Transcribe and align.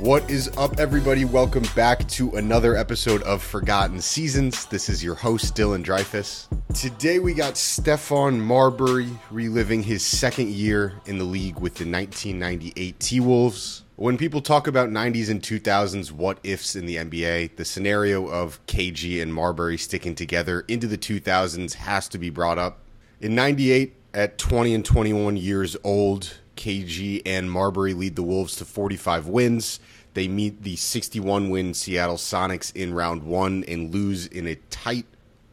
What 0.00 0.30
is 0.30 0.48
up, 0.58 0.78
everybody? 0.78 1.24
Welcome 1.24 1.64
back 1.74 2.06
to 2.08 2.36
another 2.36 2.76
episode 2.76 3.22
of 3.22 3.42
Forgotten 3.42 4.02
Seasons. 4.02 4.66
This 4.66 4.90
is 4.90 5.02
your 5.02 5.14
host, 5.14 5.56
Dylan 5.56 5.82
Dreyfus. 5.82 6.48
Today 6.74 7.18
we 7.18 7.32
got 7.32 7.54
Stephon 7.54 8.38
Marbury 8.38 9.08
reliving 9.30 9.82
his 9.82 10.04
second 10.04 10.50
year 10.50 10.92
in 11.06 11.16
the 11.16 11.24
league 11.24 11.58
with 11.58 11.76
the 11.76 11.90
1998 11.90 13.00
T 13.00 13.20
Wolves. 13.20 13.84
When 13.96 14.18
people 14.18 14.42
talk 14.42 14.66
about 14.66 14.90
90s 14.90 15.30
and 15.30 15.40
2000s 15.40 16.12
what 16.12 16.40
ifs 16.44 16.76
in 16.76 16.84
the 16.84 16.96
NBA, 16.96 17.56
the 17.56 17.64
scenario 17.64 18.28
of 18.28 18.64
KG 18.66 19.22
and 19.22 19.32
Marbury 19.32 19.78
sticking 19.78 20.14
together 20.14 20.60
into 20.68 20.86
the 20.86 20.98
2000s 20.98 21.72
has 21.72 22.06
to 22.08 22.18
be 22.18 22.28
brought 22.28 22.58
up. 22.58 22.80
In 23.22 23.34
98, 23.34 23.94
at 24.12 24.38
20 24.38 24.74
and 24.74 24.84
21 24.84 25.36
years 25.36 25.76
old, 25.84 26.38
KG 26.56 27.22
and 27.24 27.50
Marbury 27.50 27.94
lead 27.94 28.16
the 28.16 28.22
Wolves 28.22 28.56
to 28.56 28.64
45 28.64 29.28
wins. 29.28 29.80
They 30.14 30.28
meet 30.28 30.62
the 30.62 30.76
61 30.76 31.50
win 31.50 31.74
Seattle 31.74 32.16
Sonics 32.16 32.74
in 32.74 32.94
round 32.94 33.22
one 33.22 33.64
and 33.68 33.92
lose 33.92 34.26
in 34.26 34.46
a 34.46 34.56
tight 34.70 35.06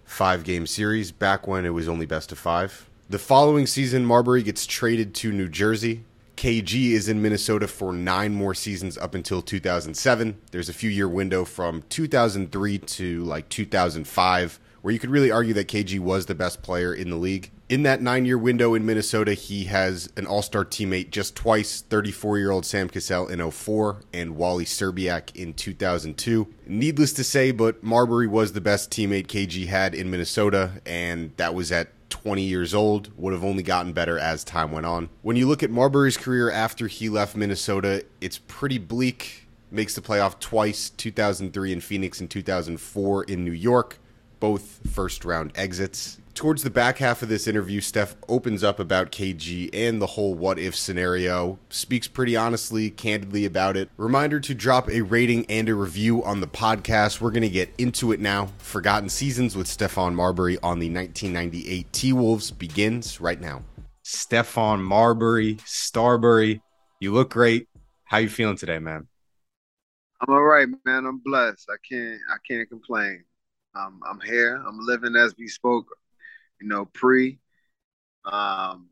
five 0.05 0.43
game 0.43 0.65
series 0.65 1.11
back 1.11 1.47
when 1.47 1.65
it 1.65 1.73
was 1.73 1.89
only 1.89 2.05
best 2.05 2.31
of 2.31 2.39
five. 2.39 2.89
The 3.09 3.19
following 3.19 3.67
season, 3.67 4.05
Marbury 4.05 4.41
gets 4.41 4.65
traded 4.65 5.13
to 5.15 5.31
New 5.31 5.49
Jersey. 5.49 6.03
KG 6.37 6.91
is 6.91 7.07
in 7.07 7.21
Minnesota 7.21 7.67
for 7.67 7.93
nine 7.93 8.33
more 8.33 8.53
seasons 8.53 8.97
up 8.97 9.15
until 9.15 9.41
2007. 9.41 10.37
There's 10.51 10.69
a 10.69 10.73
few 10.73 10.89
year 10.89 11.07
window 11.07 11.45
from 11.45 11.83
2003 11.89 12.77
to 12.79 13.23
like 13.23 13.49
2005 13.49 14.59
where 14.83 14.91
you 14.91 14.99
could 14.99 15.09
really 15.09 15.31
argue 15.31 15.53
that 15.53 15.69
KG 15.69 15.97
was 15.97 16.25
the 16.25 16.35
best 16.35 16.61
player 16.61 16.93
in 16.93 17.09
the 17.09 17.15
league. 17.15 17.49
In 17.69 17.83
that 17.83 18.01
nine 18.01 18.25
year 18.25 18.37
window 18.37 18.75
in 18.75 18.85
Minnesota, 18.85 19.33
he 19.33 19.63
has 19.63 20.11
an 20.17 20.27
all 20.27 20.41
star 20.41 20.65
teammate 20.65 21.09
just 21.09 21.35
twice 21.37 21.81
34 21.81 22.37
year 22.37 22.51
old 22.51 22.65
Sam 22.65 22.89
Cassell 22.89 23.27
in 23.29 23.49
04 23.49 24.01
and 24.13 24.35
Wally 24.35 24.65
Szczerbiak 24.65 25.33
in 25.35 25.53
2002. 25.53 26.53
Needless 26.67 27.13
to 27.13 27.23
say, 27.23 27.51
but 27.51 27.81
Marbury 27.81 28.27
was 28.27 28.51
the 28.51 28.61
best 28.61 28.91
teammate 28.91 29.27
KG 29.27 29.67
had 29.67 29.95
in 29.95 30.11
Minnesota, 30.11 30.81
and 30.85 31.31
that 31.37 31.55
was 31.55 31.71
at 31.71 31.87
20 32.09 32.43
years 32.43 32.73
old, 32.73 33.09
would 33.17 33.33
have 33.33 33.43
only 33.43 33.63
gotten 33.63 33.93
better 33.93 34.19
as 34.19 34.43
time 34.43 34.71
went 34.73 34.85
on. 34.85 35.09
When 35.21 35.37
you 35.37 35.47
look 35.47 35.63
at 35.63 35.71
Marbury's 35.71 36.17
career 36.17 36.51
after 36.51 36.87
he 36.87 37.07
left 37.07 37.37
Minnesota, 37.37 38.05
it's 38.19 38.37
pretty 38.37 38.79
bleak. 38.79 39.47
Makes 39.71 39.95
the 39.95 40.01
playoff 40.01 40.39
twice 40.39 40.91
2003 40.91 41.71
in 41.71 41.81
Phoenix 41.81 42.19
and 42.19 42.29
2004 42.29 43.23
in 43.23 43.43
New 43.43 43.51
York, 43.51 43.97
both 44.43 44.81
first 44.91 45.23
round 45.23 45.53
exits 45.55 46.19
towards 46.33 46.63
the 46.63 46.69
back 46.69 46.97
half 46.97 47.21
of 47.21 47.29
this 47.29 47.47
interview, 47.47 47.79
Steph 47.79 48.17
opens 48.27 48.61
up 48.61 48.77
about 48.77 49.09
KG 49.09 49.69
and 49.71 50.01
the 50.01 50.05
whole 50.05 50.33
what 50.33 50.59
if 50.59 50.75
scenario, 50.75 51.59
speaks 51.69 52.09
pretty 52.09 52.35
honestly, 52.35 52.89
candidly 52.89 53.45
about 53.45 53.77
it. 53.77 53.89
Reminder 53.95 54.41
to 54.41 54.53
drop 54.53 54.89
a 54.89 54.99
rating 54.99 55.45
and 55.45 55.69
a 55.69 55.75
review 55.75 56.21
on 56.25 56.41
the 56.41 56.47
podcast. 56.47 57.21
We're 57.21 57.31
going 57.31 57.43
to 57.43 57.49
get 57.49 57.73
into 57.77 58.11
it 58.11 58.19
now. 58.19 58.49
Forgotten 58.57 59.07
Seasons 59.07 59.55
with 59.55 59.67
Stephon 59.67 60.13
Marbury 60.13 60.57
on 60.57 60.79
the 60.79 60.89
1998 60.89 61.93
T 61.93 62.11
Wolves 62.11 62.51
begins 62.51 63.21
right 63.21 63.39
now. 63.39 63.61
Stephon 64.03 64.81
Marbury, 64.81 65.57
Starbury, 65.63 66.61
you 66.99 67.13
look 67.13 67.29
great. 67.29 67.69
How 68.03 68.17
you 68.17 68.27
feeling 68.27 68.57
today, 68.57 68.79
man? 68.79 69.07
I'm 70.19 70.33
all 70.33 70.43
right, 70.43 70.67
man. 70.83 71.05
I'm 71.05 71.19
blessed. 71.19 71.69
I 71.69 71.75
can't 71.89 72.19
I 72.29 72.35
can't 72.45 72.69
complain. 72.69 73.23
Um, 73.75 74.01
I'm 74.07 74.19
here. 74.21 74.63
I'm 74.67 74.79
living 74.79 75.15
as 75.15 75.35
we 75.37 75.47
spoke 75.47 75.87
you 76.63 76.69
know, 76.69 76.85
pre. 76.85 77.39
Um, 78.25 78.87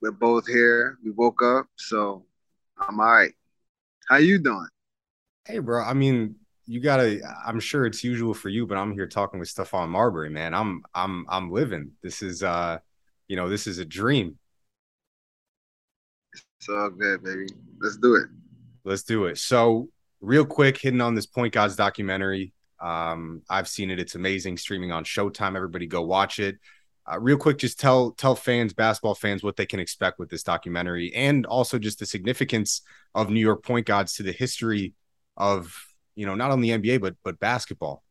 we're 0.00 0.10
both 0.10 0.46
here. 0.46 0.98
We 1.04 1.10
woke 1.10 1.42
up, 1.42 1.66
so 1.76 2.24
I'm 2.78 2.98
all 2.98 3.06
right. 3.06 3.34
How 4.08 4.16
you 4.16 4.38
doing? 4.38 4.66
Hey, 5.46 5.58
bro. 5.58 5.84
I 5.84 5.92
mean, 5.92 6.36
you 6.66 6.80
gotta. 6.80 7.20
I'm 7.46 7.60
sure 7.60 7.84
it's 7.84 8.02
usual 8.02 8.34
for 8.34 8.48
you, 8.48 8.66
but 8.66 8.78
I'm 8.78 8.92
here 8.92 9.06
talking 9.06 9.38
with 9.38 9.54
Stephon 9.54 9.90
Marbury, 9.90 10.30
man. 10.30 10.54
I'm, 10.54 10.82
I'm, 10.94 11.26
I'm 11.28 11.50
living. 11.50 11.92
This 12.02 12.22
is, 12.22 12.42
uh, 12.42 12.78
you 13.28 13.36
know, 13.36 13.48
this 13.48 13.66
is 13.66 13.78
a 13.78 13.84
dream. 13.84 14.38
It's 16.32 16.68
all 16.68 16.90
good, 16.90 17.22
baby. 17.22 17.46
Let's 17.78 17.98
do 17.98 18.14
it. 18.14 18.28
Let's 18.84 19.02
do 19.02 19.26
it. 19.26 19.38
So, 19.38 19.88
real 20.20 20.46
quick, 20.46 20.78
hitting 20.78 21.00
on 21.00 21.14
this 21.14 21.26
Point 21.26 21.52
Gods 21.52 21.76
documentary. 21.76 22.54
Um, 22.82 23.42
I've 23.48 23.68
seen 23.68 23.90
it. 23.90 24.00
It's 24.00 24.16
amazing. 24.16 24.56
Streaming 24.56 24.90
on 24.90 25.04
Showtime. 25.04 25.54
Everybody 25.56 25.86
go 25.86 26.02
watch 26.02 26.38
it. 26.40 26.58
Uh, 27.10 27.18
real 27.18 27.36
quick, 27.36 27.58
just 27.58 27.80
tell 27.80 28.12
tell 28.12 28.34
fans, 28.34 28.72
basketball 28.72 29.14
fans, 29.14 29.42
what 29.42 29.56
they 29.56 29.66
can 29.66 29.80
expect 29.80 30.18
with 30.18 30.28
this 30.28 30.42
documentary, 30.42 31.12
and 31.14 31.46
also 31.46 31.78
just 31.78 31.98
the 31.98 32.06
significance 32.06 32.82
of 33.14 33.30
New 33.30 33.40
York 33.40 33.64
point 33.64 33.86
guards 33.86 34.14
to 34.14 34.22
the 34.22 34.32
history 34.32 34.94
of 35.36 35.74
you 36.14 36.26
know 36.26 36.34
not 36.34 36.50
only 36.50 36.68
NBA 36.68 37.00
but 37.00 37.14
but 37.24 37.40
basketball. 37.40 38.02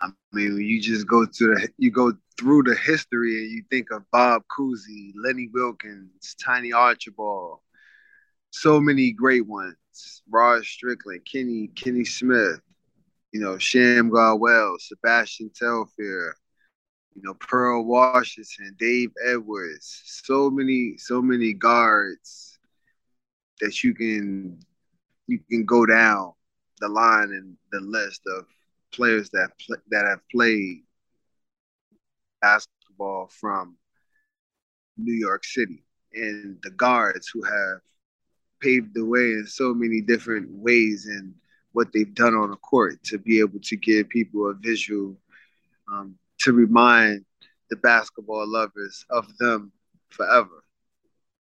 I 0.00 0.08
mean, 0.32 0.56
you 0.58 0.80
just 0.80 1.06
go 1.06 1.26
to 1.26 1.46
the 1.46 1.68
you 1.76 1.90
go 1.90 2.12
through 2.38 2.62
the 2.62 2.74
history 2.74 3.38
and 3.42 3.50
you 3.50 3.62
think 3.70 3.90
of 3.90 4.02
Bob 4.12 4.42
Cousy, 4.56 5.12
Lenny 5.16 5.48
Wilkens, 5.52 6.36
Tiny 6.42 6.72
Archibald, 6.72 7.58
so 8.50 8.80
many 8.80 9.12
great 9.12 9.46
ones. 9.46 9.76
Rod 10.30 10.64
Strickland, 10.64 11.26
Kenny 11.30 11.68
Kenny 11.74 12.04
Smith, 12.04 12.60
you 13.32 13.40
know, 13.40 13.54
Shammgod 13.56 14.38
Wells, 14.40 14.88
Sebastian 14.88 15.50
Telfair, 15.54 16.36
you 17.14 17.22
know, 17.22 17.34
Pearl 17.34 17.84
Washington, 17.84 18.74
Dave 18.78 19.10
Edwards, 19.26 20.02
so 20.04 20.50
many, 20.50 20.96
so 20.96 21.20
many 21.20 21.52
guards 21.52 22.58
that 23.60 23.82
you 23.82 23.94
can 23.94 24.58
you 25.26 25.40
can 25.50 25.64
go 25.64 25.84
down 25.84 26.32
the 26.80 26.88
line 26.88 27.30
and 27.32 27.56
the 27.72 27.80
list 27.80 28.22
of 28.26 28.46
players 28.92 29.30
that 29.30 29.50
that 29.90 30.06
have 30.06 30.20
played 30.30 30.82
basketball 32.40 33.28
from 33.28 33.76
New 34.96 35.14
York 35.14 35.44
City 35.44 35.82
and 36.14 36.58
the 36.62 36.70
guards 36.70 37.28
who 37.28 37.42
have 37.42 37.80
paved 38.60 38.94
the 38.94 39.04
way 39.04 39.32
in 39.32 39.46
so 39.46 39.74
many 39.74 40.00
different 40.00 40.50
ways 40.50 41.06
and 41.06 41.34
what 41.78 41.92
they've 41.92 42.12
done 42.12 42.34
on 42.34 42.50
the 42.50 42.56
court 42.56 43.00
to 43.04 43.18
be 43.18 43.38
able 43.38 43.60
to 43.62 43.76
give 43.76 44.08
people 44.08 44.50
a 44.50 44.54
visual 44.54 45.16
um, 45.92 46.16
to 46.40 46.52
remind 46.52 47.24
the 47.70 47.76
basketball 47.76 48.44
lovers 48.48 49.06
of 49.10 49.28
them 49.38 49.70
forever. 50.10 50.64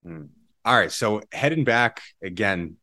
Mm. 0.06 0.28
All 0.66 0.76
right. 0.76 0.92
So 0.92 1.22
heading 1.32 1.64
back 1.64 2.02
again, 2.22 2.76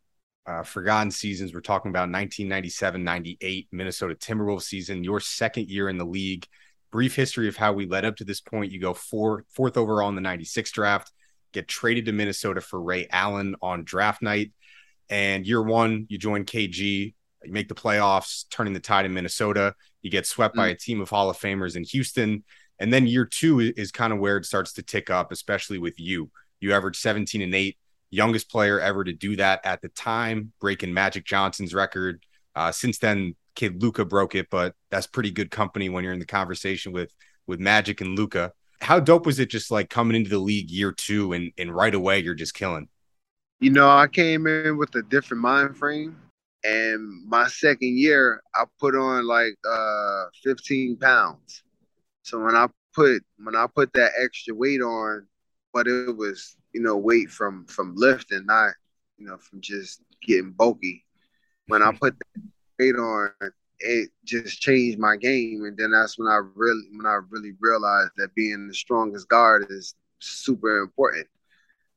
uh, 0.46 0.62
forgotten 0.62 1.10
seasons. 1.10 1.52
We're 1.52 1.60
talking 1.60 1.90
about 1.90 2.08
1997 2.08 3.04
98 3.04 3.68
Minnesota 3.70 4.14
Timberwolves 4.14 4.62
season, 4.62 5.04
your 5.04 5.20
second 5.20 5.68
year 5.68 5.90
in 5.90 5.98
the 5.98 6.06
league. 6.06 6.46
Brief 6.90 7.14
history 7.14 7.48
of 7.48 7.56
how 7.56 7.74
we 7.74 7.84
led 7.86 8.06
up 8.06 8.16
to 8.16 8.24
this 8.24 8.40
point. 8.40 8.72
You 8.72 8.80
go 8.80 8.94
four, 8.94 9.44
fourth 9.50 9.76
overall 9.76 10.08
in 10.08 10.14
the 10.14 10.22
96 10.22 10.72
draft, 10.72 11.12
get 11.52 11.68
traded 11.68 12.06
to 12.06 12.12
Minnesota 12.12 12.62
for 12.62 12.80
Ray 12.80 13.08
Allen 13.10 13.56
on 13.60 13.84
draft 13.84 14.22
night. 14.22 14.52
And 15.10 15.46
year 15.46 15.62
one, 15.62 16.06
you 16.08 16.16
join 16.16 16.46
KG, 16.46 17.12
you 17.44 17.52
make 17.52 17.68
the 17.68 17.74
playoffs, 17.74 18.44
turning 18.50 18.72
the 18.72 18.80
tide 18.80 19.04
in 19.04 19.14
Minnesota. 19.14 19.74
You 20.02 20.10
get 20.10 20.26
swept 20.26 20.54
mm. 20.54 20.58
by 20.58 20.68
a 20.68 20.74
team 20.74 21.00
of 21.00 21.10
Hall 21.10 21.30
of 21.30 21.38
Famers 21.38 21.76
in 21.76 21.84
Houston. 21.84 22.44
And 22.78 22.92
then 22.92 23.06
year 23.06 23.24
two 23.24 23.60
is 23.60 23.92
kind 23.92 24.12
of 24.12 24.18
where 24.18 24.36
it 24.36 24.44
starts 24.44 24.72
to 24.74 24.82
tick 24.82 25.10
up, 25.10 25.30
especially 25.30 25.78
with 25.78 26.00
you. 26.00 26.30
You 26.60 26.72
averaged 26.72 27.00
17 27.00 27.42
and 27.42 27.54
eight, 27.54 27.76
youngest 28.10 28.50
player 28.50 28.80
ever 28.80 29.04
to 29.04 29.12
do 29.12 29.36
that 29.36 29.60
at 29.64 29.82
the 29.82 29.88
time, 29.88 30.52
breaking 30.60 30.92
Magic 30.92 31.24
Johnson's 31.24 31.74
record. 31.74 32.24
Uh, 32.54 32.72
since 32.72 32.98
then, 32.98 33.34
kid 33.54 33.82
Luka 33.82 34.04
broke 34.04 34.34
it, 34.34 34.48
but 34.50 34.74
that's 34.90 35.06
pretty 35.06 35.30
good 35.30 35.50
company 35.50 35.88
when 35.88 36.04
you're 36.04 36.12
in 36.12 36.18
the 36.18 36.26
conversation 36.26 36.92
with 36.92 37.12
with 37.46 37.60
Magic 37.60 38.00
and 38.00 38.16
Luka. 38.16 38.52
How 38.80 39.00
dope 39.00 39.26
was 39.26 39.38
it 39.38 39.50
just 39.50 39.70
like 39.70 39.90
coming 39.90 40.16
into 40.16 40.30
the 40.30 40.38
league 40.38 40.70
year 40.70 40.92
two 40.92 41.32
and 41.32 41.52
and 41.58 41.74
right 41.74 41.94
away 41.94 42.20
you're 42.20 42.34
just 42.34 42.54
killing? 42.54 42.88
You 43.60 43.70
know, 43.70 43.88
I 43.88 44.08
came 44.08 44.46
in 44.46 44.76
with 44.76 44.94
a 44.96 45.02
different 45.02 45.40
mind 45.40 45.76
frame. 45.76 46.16
And 46.64 47.26
my 47.28 47.48
second 47.48 47.98
year, 47.98 48.42
I 48.54 48.64
put 48.78 48.94
on 48.94 49.26
like 49.26 49.54
uh 49.68 50.24
15 50.42 50.96
pounds. 50.96 51.62
So 52.22 52.42
when 52.42 52.54
I 52.56 52.68
put 52.94 53.22
when 53.42 53.56
I 53.56 53.66
put 53.66 53.92
that 53.94 54.12
extra 54.18 54.54
weight 54.54 54.80
on, 54.80 55.26
but 55.72 55.88
it 55.88 56.16
was 56.16 56.56
you 56.72 56.80
know 56.80 56.96
weight 56.96 57.30
from 57.30 57.66
from 57.66 57.94
lifting, 57.96 58.46
not 58.46 58.72
you 59.18 59.26
know 59.26 59.38
from 59.38 59.60
just 59.60 60.02
getting 60.26 60.52
bulky. 60.52 61.04
When 61.66 61.82
I 61.82 61.92
put 62.00 62.16
that 62.18 62.42
weight 62.78 62.96
on, 62.96 63.30
it 63.80 64.10
just 64.24 64.60
changed 64.60 64.98
my 64.98 65.16
game, 65.16 65.64
and 65.64 65.76
then 65.76 65.90
that's 65.92 66.18
when 66.18 66.28
I 66.28 66.40
really 66.54 66.82
when 66.96 67.06
I 67.06 67.18
really 67.30 67.52
realized 67.60 68.12
that 68.16 68.34
being 68.34 68.68
the 68.68 68.74
strongest 68.74 69.28
guard 69.28 69.66
is 69.70 69.94
super 70.20 70.78
important 70.80 71.26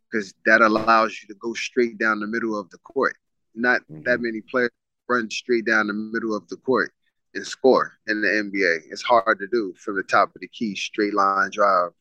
because 0.09 0.33
that 0.45 0.61
allows 0.61 1.19
you 1.21 1.27
to 1.27 1.35
go 1.35 1.53
straight 1.53 1.97
down 1.97 2.19
the 2.19 2.27
middle 2.27 2.57
of 2.57 2.69
the 2.69 2.77
court. 2.79 3.15
Not 3.55 3.81
mm-hmm. 3.81 4.03
that 4.03 4.19
many 4.19 4.41
players 4.41 4.71
run 5.07 5.29
straight 5.29 5.65
down 5.65 5.87
the 5.87 5.93
middle 5.93 6.35
of 6.35 6.47
the 6.49 6.57
court 6.57 6.91
and 7.33 7.45
score 7.45 7.93
in 8.07 8.21
the 8.21 8.27
NBA. 8.27 8.91
It's 8.91 9.01
hard 9.01 9.39
to 9.39 9.47
do 9.47 9.73
from 9.77 9.95
the 9.95 10.03
top 10.03 10.35
of 10.35 10.41
the 10.41 10.47
key, 10.47 10.75
straight 10.75 11.13
line 11.13 11.49
drive, 11.51 11.91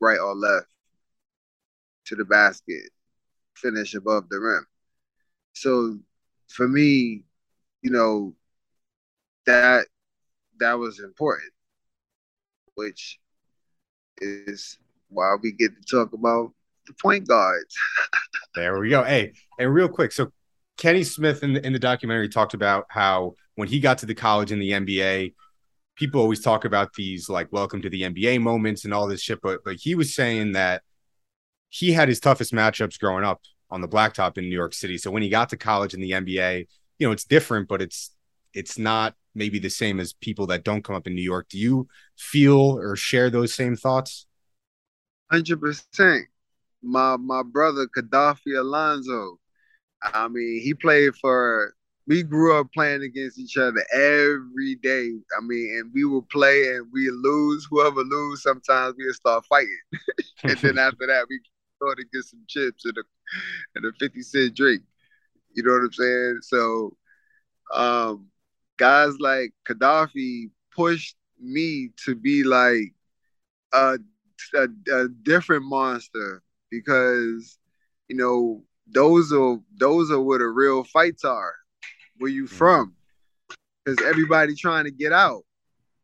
right 0.00 0.18
or 0.18 0.34
left 0.34 0.66
to 2.06 2.16
the 2.16 2.24
basket, 2.24 2.90
finish 3.56 3.94
above 3.94 4.28
the 4.28 4.38
rim. 4.38 4.66
So 5.54 5.98
for 6.48 6.68
me, 6.68 7.24
you 7.82 7.90
know, 7.90 8.34
that 9.46 9.86
that 10.58 10.74
was 10.74 11.00
important, 11.00 11.52
which 12.74 13.18
is 14.18 14.78
why 15.08 15.36
we 15.42 15.52
get 15.52 15.72
to 15.76 15.82
talk 15.84 16.12
about 16.12 16.52
the 16.86 16.94
point 17.00 17.26
guards. 17.26 17.76
there 18.54 18.78
we 18.78 18.90
go. 18.90 19.04
Hey, 19.04 19.32
and 19.58 19.72
real 19.72 19.88
quick, 19.88 20.12
so 20.12 20.32
Kenny 20.76 21.04
Smith 21.04 21.42
in 21.42 21.54
the, 21.54 21.66
in 21.66 21.72
the 21.72 21.78
documentary 21.78 22.28
talked 22.28 22.54
about 22.54 22.86
how 22.88 23.34
when 23.54 23.68
he 23.68 23.80
got 23.80 23.98
to 23.98 24.06
the 24.06 24.14
college 24.14 24.52
in 24.52 24.58
the 24.58 24.70
NBA, 24.70 25.34
people 25.96 26.20
always 26.20 26.40
talk 26.40 26.64
about 26.64 26.92
these 26.94 27.28
like 27.28 27.52
welcome 27.52 27.80
to 27.82 27.90
the 27.90 28.02
NBA 28.02 28.40
moments 28.40 28.84
and 28.84 28.92
all 28.92 29.06
this 29.06 29.22
shit, 29.22 29.40
but 29.40 29.62
but 29.64 29.76
he 29.76 29.94
was 29.94 30.14
saying 30.14 30.52
that 30.52 30.82
he 31.68 31.92
had 31.92 32.08
his 32.08 32.20
toughest 32.20 32.52
matchups 32.52 32.98
growing 32.98 33.24
up 33.24 33.40
on 33.70 33.80
the 33.80 33.88
blacktop 33.88 34.38
in 34.38 34.44
New 34.44 34.54
York 34.54 34.74
City. 34.74 34.98
So 34.98 35.10
when 35.10 35.22
he 35.22 35.28
got 35.28 35.48
to 35.50 35.56
college 35.56 35.94
in 35.94 36.00
the 36.00 36.12
NBA, 36.12 36.66
you 36.98 37.06
know, 37.06 37.12
it's 37.12 37.24
different, 37.24 37.68
but 37.68 37.82
it's 37.82 38.10
it's 38.52 38.78
not 38.78 39.14
maybe 39.34 39.58
the 39.58 39.70
same 39.70 39.98
as 39.98 40.12
people 40.12 40.46
that 40.46 40.64
don't 40.64 40.84
come 40.84 40.94
up 40.94 41.06
in 41.06 41.14
New 41.14 41.22
York. 41.22 41.48
Do 41.48 41.58
you 41.58 41.88
feel 42.16 42.78
or 42.78 42.94
share 42.96 43.30
those 43.30 43.54
same 43.54 43.76
thoughts? 43.76 44.26
Hundred 45.30 45.60
percent. 45.60 46.26
My 46.82 47.16
my 47.16 47.42
brother 47.42 47.88
Gaddafi 47.96 48.58
Alonso 48.58 49.38
I 50.12 50.28
mean, 50.28 50.60
he 50.62 50.74
played 50.74 51.14
for. 51.16 51.74
We 52.06 52.22
grew 52.22 52.58
up 52.58 52.68
playing 52.72 53.02
against 53.02 53.38
each 53.38 53.56
other 53.56 53.84
every 53.94 54.76
day. 54.82 55.10
I 55.36 55.40
mean, 55.42 55.76
and 55.78 55.92
we 55.92 56.04
would 56.04 56.28
play 56.28 56.74
and 56.74 56.86
we 56.92 57.10
lose. 57.10 57.66
Whoever 57.70 58.00
lose, 58.02 58.42
sometimes 58.42 58.94
we 58.98 59.06
would 59.06 59.14
start 59.14 59.44
fighting, 59.46 59.80
and 60.48 60.60
then 60.62 60.78
after 60.78 61.06
that, 61.06 61.26
we 61.28 61.40
go 61.40 61.58
to 61.64 61.68
get 61.78 61.90
some 61.90 62.16
chips 62.16 62.56
and 62.56 62.64
a 62.64 62.68
and 63.46 63.58
a 63.58 63.68
fifty 63.68 64.22
cent 64.22 64.30
drink. 64.30 64.58
You 65.32 65.62
know 65.62 65.72
what 65.72 65.84
I'm 65.84 65.92
saying? 65.92 66.38
So, 66.42 66.96
um, 67.74 68.28
guys 68.76 69.18
like 69.20 69.52
Gaddafi 69.66 70.50
pushed 70.74 71.16
me 71.40 71.90
to 72.04 72.14
be 72.14 72.42
like 72.44 72.94
a, 73.72 73.98
a, 74.54 74.68
a 74.92 75.08
different 75.08 75.64
monster 75.64 76.42
because 76.70 77.58
you 78.08 78.16
know 78.16 78.64
those 78.86 79.32
are 79.32 79.58
those 79.76 80.10
are 80.10 80.20
where 80.20 80.38
the 80.38 80.46
real 80.46 80.84
fights 80.84 81.24
are. 81.24 81.54
Where 82.18 82.30
you 82.30 82.44
mm-hmm. 82.44 82.56
from? 82.56 82.94
Because 83.84 84.04
everybody 84.06 84.54
trying 84.54 84.84
to 84.84 84.90
get 84.90 85.12
out. 85.12 85.42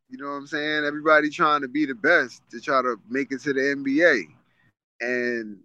You 0.09 0.19
know 0.19 0.31
what 0.31 0.37
I'm 0.37 0.47
saying? 0.47 0.85
Everybody 0.85 1.31
trying 1.31 1.61
to 1.63 1.69
be 1.69 1.87
the 1.87 1.95
best 1.95 2.43
to 2.51 2.61
try 2.61 2.83
to 2.83 2.97
make 3.09 3.31
it 3.31 3.41
to 3.43 3.53
the 3.53 3.61
NBA. 3.61 4.25
And 5.01 5.59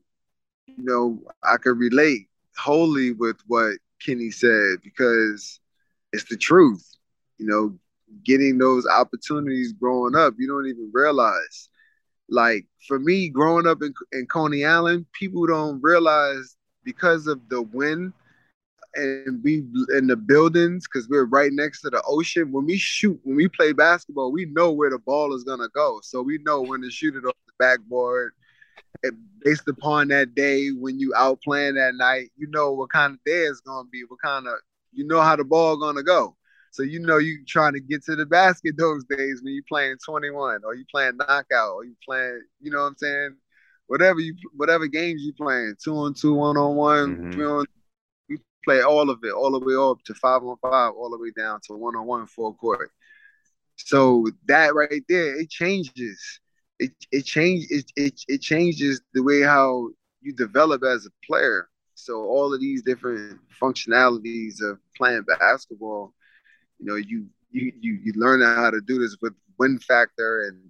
you 0.67 0.83
know, 0.83 1.19
I 1.43 1.57
could 1.57 1.77
relate 1.77 2.27
wholly 2.57 3.11
with 3.11 3.37
what 3.47 3.73
Kenny 4.05 4.31
said 4.31 4.77
because 4.83 5.59
it's 6.13 6.25
the 6.25 6.37
truth. 6.37 6.85
You 7.37 7.47
know, 7.47 7.79
getting 8.23 8.57
those 8.57 8.85
opportunities 8.85 9.73
growing 9.73 10.15
up, 10.15 10.35
you 10.37 10.47
don't 10.47 10.67
even 10.67 10.89
realize. 10.93 11.69
Like 12.29 12.65
for 12.87 12.99
me, 12.99 13.29
growing 13.29 13.67
up 13.67 13.81
in, 13.81 13.93
in 14.11 14.25
Coney 14.25 14.65
Island, 14.65 15.05
people 15.11 15.45
don't 15.45 15.79
realize 15.81 16.55
because 16.85 17.27
of 17.27 17.41
the 17.49 17.61
wind 17.61 18.13
and 18.95 19.43
we 19.43 19.65
in 19.97 20.07
the 20.07 20.15
buildings 20.15 20.87
because 20.87 21.09
we're 21.09 21.25
right 21.25 21.51
next 21.51 21.81
to 21.81 21.89
the 21.89 22.01
ocean. 22.07 22.51
When 22.51 22.65
we 22.65 22.77
shoot, 22.77 23.19
when 23.23 23.35
we 23.35 23.47
play 23.49 23.73
basketball, 23.73 24.31
we 24.31 24.45
know 24.45 24.71
where 24.71 24.89
the 24.89 24.99
ball 24.99 25.35
is 25.35 25.43
gonna 25.43 25.69
go. 25.73 25.99
So 26.03 26.21
we 26.21 26.39
know 26.39 26.61
when 26.61 26.81
to 26.81 26.89
shoot 26.89 27.15
it 27.15 27.25
off 27.25 27.35
the 27.47 27.53
backboard. 27.59 28.33
And 29.03 29.17
based 29.43 29.67
upon 29.67 30.07
that 30.09 30.33
day, 30.35 30.69
when 30.69 30.99
you 30.99 31.13
out 31.15 31.41
playing 31.41 31.75
that 31.75 31.95
night, 31.95 32.31
you 32.37 32.47
know 32.49 32.71
what 32.71 32.89
kind 32.89 33.13
of 33.13 33.19
day 33.25 33.43
it's 33.43 33.61
gonna 33.61 33.89
be. 33.91 34.03
What 34.07 34.21
kind 34.23 34.47
of 34.47 34.55
you 34.93 35.05
know 35.05 35.21
how 35.21 35.35
the 35.35 35.43
ball 35.43 35.77
gonna 35.77 36.03
go. 36.03 36.35
So 36.71 36.83
you 36.83 36.99
know 36.99 37.17
you 37.17 37.43
trying 37.45 37.73
to 37.73 37.79
get 37.79 38.03
to 38.05 38.15
the 38.15 38.25
basket 38.25 38.75
those 38.77 39.03
days 39.05 39.41
when 39.43 39.53
you 39.53 39.63
playing 39.67 39.97
21 40.05 40.61
or 40.63 40.75
you 40.75 40.85
playing 40.89 41.17
knockout 41.17 41.73
or 41.73 41.85
you 41.85 41.95
playing, 42.05 42.41
you 42.61 42.71
know 42.71 42.79
what 42.79 42.87
I'm 42.87 42.97
saying? 42.97 43.35
Whatever 43.87 44.19
you 44.19 44.35
whatever 44.55 44.87
games 44.87 45.21
you 45.23 45.33
playing, 45.33 45.75
two 45.83 45.95
on 45.95 46.13
two, 46.13 46.33
one 46.33 46.57
on 46.57 46.75
one, 46.75 47.15
mm-hmm. 47.15 47.31
three 47.31 47.45
on. 47.45 47.65
You 48.27 48.39
play 48.63 48.81
all 48.81 49.09
of 49.09 49.19
it, 49.23 49.31
all 49.31 49.51
the 49.51 49.59
way 49.59 49.75
up 49.75 50.03
to 50.05 50.13
five 50.13 50.43
on 50.43 50.57
five, 50.61 50.93
all 50.93 51.09
the 51.09 51.19
way 51.19 51.31
down 51.35 51.59
to 51.67 51.73
one 51.73 51.95
on 51.95 52.05
one, 52.05 52.25
full 52.27 52.53
court. 52.53 52.91
So 53.77 54.27
that 54.47 54.73
right 54.73 55.03
there, 55.07 55.39
it 55.39 55.49
changes. 55.49 56.39
It 56.79 56.91
it 57.11 57.25
change 57.25 57.67
it, 57.69 57.91
it 57.95 58.19
it 58.27 58.41
changes 58.41 59.01
the 59.13 59.23
way 59.23 59.41
how 59.41 59.89
you 60.21 60.33
develop 60.33 60.83
as 60.83 61.05
a 61.05 61.09
player. 61.25 61.69
So 61.93 62.23
all 62.23 62.53
of 62.53 62.59
these 62.59 62.83
different 62.83 63.39
functionalities 63.61 64.61
of 64.61 64.79
playing 64.97 65.23
basketball, 65.39 66.13
you 66.79 66.85
know, 66.85 66.95
you 66.95 67.27
you 67.51 67.71
you, 67.79 67.99
you 68.03 68.13
learn 68.15 68.41
how 68.41 68.69
to 68.69 68.81
do 68.81 68.99
this 68.99 69.15
with 69.21 69.33
win 69.57 69.79
factor 69.79 70.47
and 70.47 70.69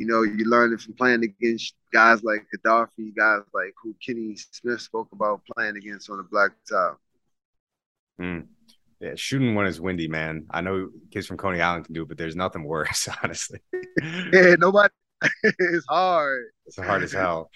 you 0.00 0.06
know, 0.06 0.22
you 0.22 0.46
learn 0.46 0.72
it 0.72 0.80
from 0.80 0.94
playing 0.94 1.22
against 1.24 1.74
guys 1.92 2.24
like 2.24 2.46
Gaddafi, 2.56 3.14
guys 3.14 3.42
like 3.52 3.74
who 3.82 3.94
Kenny 4.04 4.34
Smith 4.34 4.80
spoke 4.80 5.08
about 5.12 5.42
playing 5.54 5.76
against 5.76 6.08
on 6.08 6.16
the 6.16 6.22
black 6.22 6.52
top. 6.66 6.98
Mm. 8.18 8.46
Yeah, 8.98 9.12
shooting 9.16 9.54
one 9.54 9.66
is 9.66 9.78
windy, 9.78 10.08
man. 10.08 10.46
I 10.50 10.62
know 10.62 10.88
kids 11.10 11.26
from 11.26 11.36
Coney 11.36 11.60
Island 11.60 11.84
can 11.84 11.94
do 11.94 12.02
it, 12.02 12.08
but 12.08 12.16
there's 12.16 12.34
nothing 12.34 12.64
worse, 12.64 13.10
honestly. 13.22 13.60
yeah, 14.32 14.54
nobody. 14.58 14.88
it's 15.42 15.84
hard. 15.86 16.46
It's 16.64 16.78
hard 16.78 17.02
as 17.02 17.12
hell. 17.12 17.50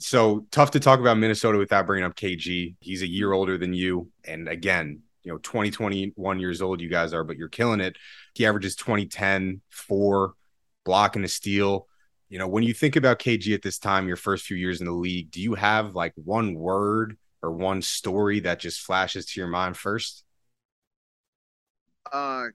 So 0.00 0.46
tough 0.50 0.72
to 0.72 0.80
talk 0.80 0.98
about 0.98 1.16
Minnesota 1.16 1.58
without 1.58 1.86
bringing 1.86 2.06
up 2.06 2.16
KG. 2.16 2.74
He's 2.80 3.02
a 3.02 3.08
year 3.08 3.32
older 3.32 3.56
than 3.56 3.72
you, 3.72 4.10
and 4.24 4.48
again, 4.48 5.02
you 5.22 5.30
know, 5.30 5.38
20, 5.44 5.70
21 5.70 6.40
years 6.40 6.60
old 6.60 6.80
you 6.80 6.88
guys 6.88 7.12
are, 7.12 7.22
but 7.22 7.36
you're 7.36 7.48
killing 7.48 7.80
it. 7.80 7.96
He 8.34 8.46
averages 8.46 8.74
2010, 8.74 9.60
four, 9.68 10.34
blocking 10.88 11.20
the 11.20 11.28
steal. 11.28 11.86
You 12.30 12.38
know, 12.38 12.48
when 12.48 12.62
you 12.62 12.72
think 12.72 12.96
about 12.96 13.18
KG 13.18 13.52
at 13.52 13.60
this 13.60 13.78
time, 13.78 14.08
your 14.08 14.16
first 14.16 14.46
few 14.46 14.56
years 14.56 14.80
in 14.80 14.86
the 14.86 14.92
league, 14.92 15.30
do 15.30 15.38
you 15.38 15.54
have 15.54 15.94
like 15.94 16.14
one 16.16 16.54
word 16.54 17.18
or 17.42 17.52
one 17.52 17.82
story 17.82 18.40
that 18.40 18.58
just 18.58 18.80
flashes 18.80 19.26
to 19.26 19.40
your 19.40 19.50
mind 19.50 19.76
first? 19.76 20.24
Uh, 22.10 22.46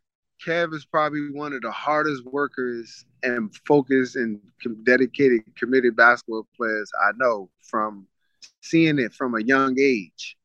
Kev 0.43 0.73
is 0.73 0.83
probably 0.83 1.29
one 1.31 1.53
of 1.53 1.61
the 1.61 1.69
hardest 1.69 2.25
workers 2.25 3.05
and 3.21 3.55
focused 3.67 4.15
and 4.15 4.39
dedicated, 4.83 5.41
committed 5.55 5.95
basketball 5.95 6.47
players 6.57 6.91
I 7.07 7.11
know 7.17 7.51
from 7.61 8.07
seeing 8.63 8.97
it 8.97 9.13
from 9.13 9.35
a 9.35 9.43
young 9.43 9.79
age. 9.79 10.37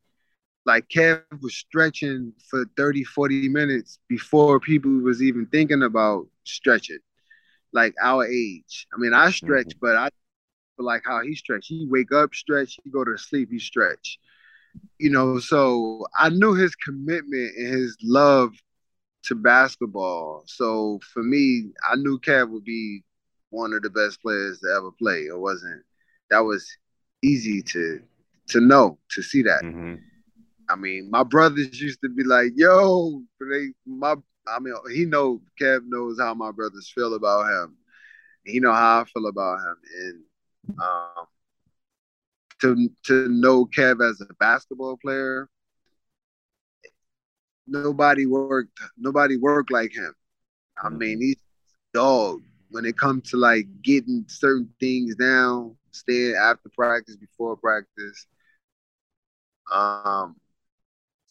Like 0.66 0.90
Kev 0.90 1.22
was 1.40 1.56
stretching 1.56 2.34
for 2.50 2.66
30, 2.76 3.04
40 3.04 3.48
minutes 3.48 3.98
before 4.08 4.60
people 4.60 4.90
was 4.90 5.22
even 5.22 5.46
thinking 5.46 5.82
about 5.82 6.26
stretching 6.44 6.98
like 7.72 7.94
our 8.02 8.26
age. 8.26 8.86
I 8.94 8.98
mean, 8.98 9.14
I 9.14 9.30
stretch, 9.30 9.68
mm-hmm. 9.68 9.78
but 9.80 9.96
I 9.96 10.08
like 10.78 11.02
how 11.04 11.22
he 11.22 11.34
stretch. 11.34 11.66
He 11.66 11.86
wake 11.90 12.12
up, 12.12 12.34
stretch. 12.34 12.78
He 12.84 12.90
go 12.90 13.04
to 13.04 13.16
sleep, 13.18 13.50
he 13.50 13.58
stretch. 13.58 14.18
You 14.98 15.10
know, 15.10 15.38
so 15.38 16.06
I 16.16 16.28
knew 16.28 16.54
his 16.54 16.74
commitment 16.76 17.56
and 17.56 17.68
his 17.68 17.96
love 18.02 18.54
to 19.24 19.34
basketball. 19.34 20.44
So 20.46 21.00
for 21.12 21.22
me, 21.22 21.70
I 21.90 21.96
knew 21.96 22.18
Kev 22.20 22.50
would 22.50 22.64
be 22.64 23.02
one 23.50 23.72
of 23.72 23.82
the 23.82 23.90
best 23.90 24.20
players 24.22 24.60
to 24.60 24.68
ever 24.76 24.90
play. 24.92 25.22
It 25.22 25.38
wasn't. 25.38 25.82
That 26.30 26.40
was 26.40 26.68
easy 27.22 27.62
to 27.62 28.00
to 28.50 28.60
know 28.60 28.98
to 29.10 29.22
see 29.22 29.42
that. 29.42 29.62
Mm-hmm. 29.62 29.94
I 30.70 30.76
mean, 30.76 31.10
my 31.10 31.22
brothers 31.22 31.80
used 31.80 32.00
to 32.02 32.08
be 32.08 32.24
like, 32.24 32.52
"Yo," 32.56 33.22
they 33.40 33.72
my. 33.86 34.16
I 34.50 34.58
mean, 34.60 34.74
he 34.94 35.04
know 35.04 35.40
Kev 35.60 35.82
knows 35.86 36.18
how 36.20 36.34
my 36.34 36.50
brothers 36.52 36.90
feel 36.94 37.14
about 37.14 37.50
him. 37.50 37.76
He 38.44 38.60
know 38.60 38.72
how 38.72 39.00
I 39.00 39.04
feel 39.04 39.26
about 39.26 39.58
him, 39.58 39.76
and 40.02 40.22
um, 40.80 41.26
to 42.60 42.90
to 43.04 43.28
know 43.28 43.66
Kev 43.66 44.08
as 44.08 44.20
a 44.20 44.32
basketball 44.34 44.96
player, 44.96 45.48
nobody 47.66 48.26
worked. 48.26 48.78
Nobody 48.96 49.36
worked 49.36 49.70
like 49.70 49.92
him. 49.92 50.14
I 50.82 50.88
mean, 50.88 51.20
he's 51.20 51.36
dog 51.92 52.42
when 52.70 52.84
it 52.84 52.96
comes 52.96 53.30
to 53.30 53.36
like 53.36 53.66
getting 53.82 54.24
certain 54.28 54.72
things 54.80 55.16
down, 55.16 55.76
staying 55.92 56.34
after 56.36 56.68
practice, 56.74 57.16
before 57.16 57.56
practice. 57.56 58.26
Um, 59.72 60.36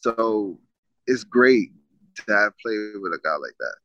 so 0.00 0.58
it's 1.06 1.24
great 1.24 1.72
to 2.26 2.32
have 2.32 2.52
played 2.62 3.00
with 3.00 3.12
a 3.12 3.20
guy 3.22 3.36
like 3.36 3.54
that. 3.58 3.76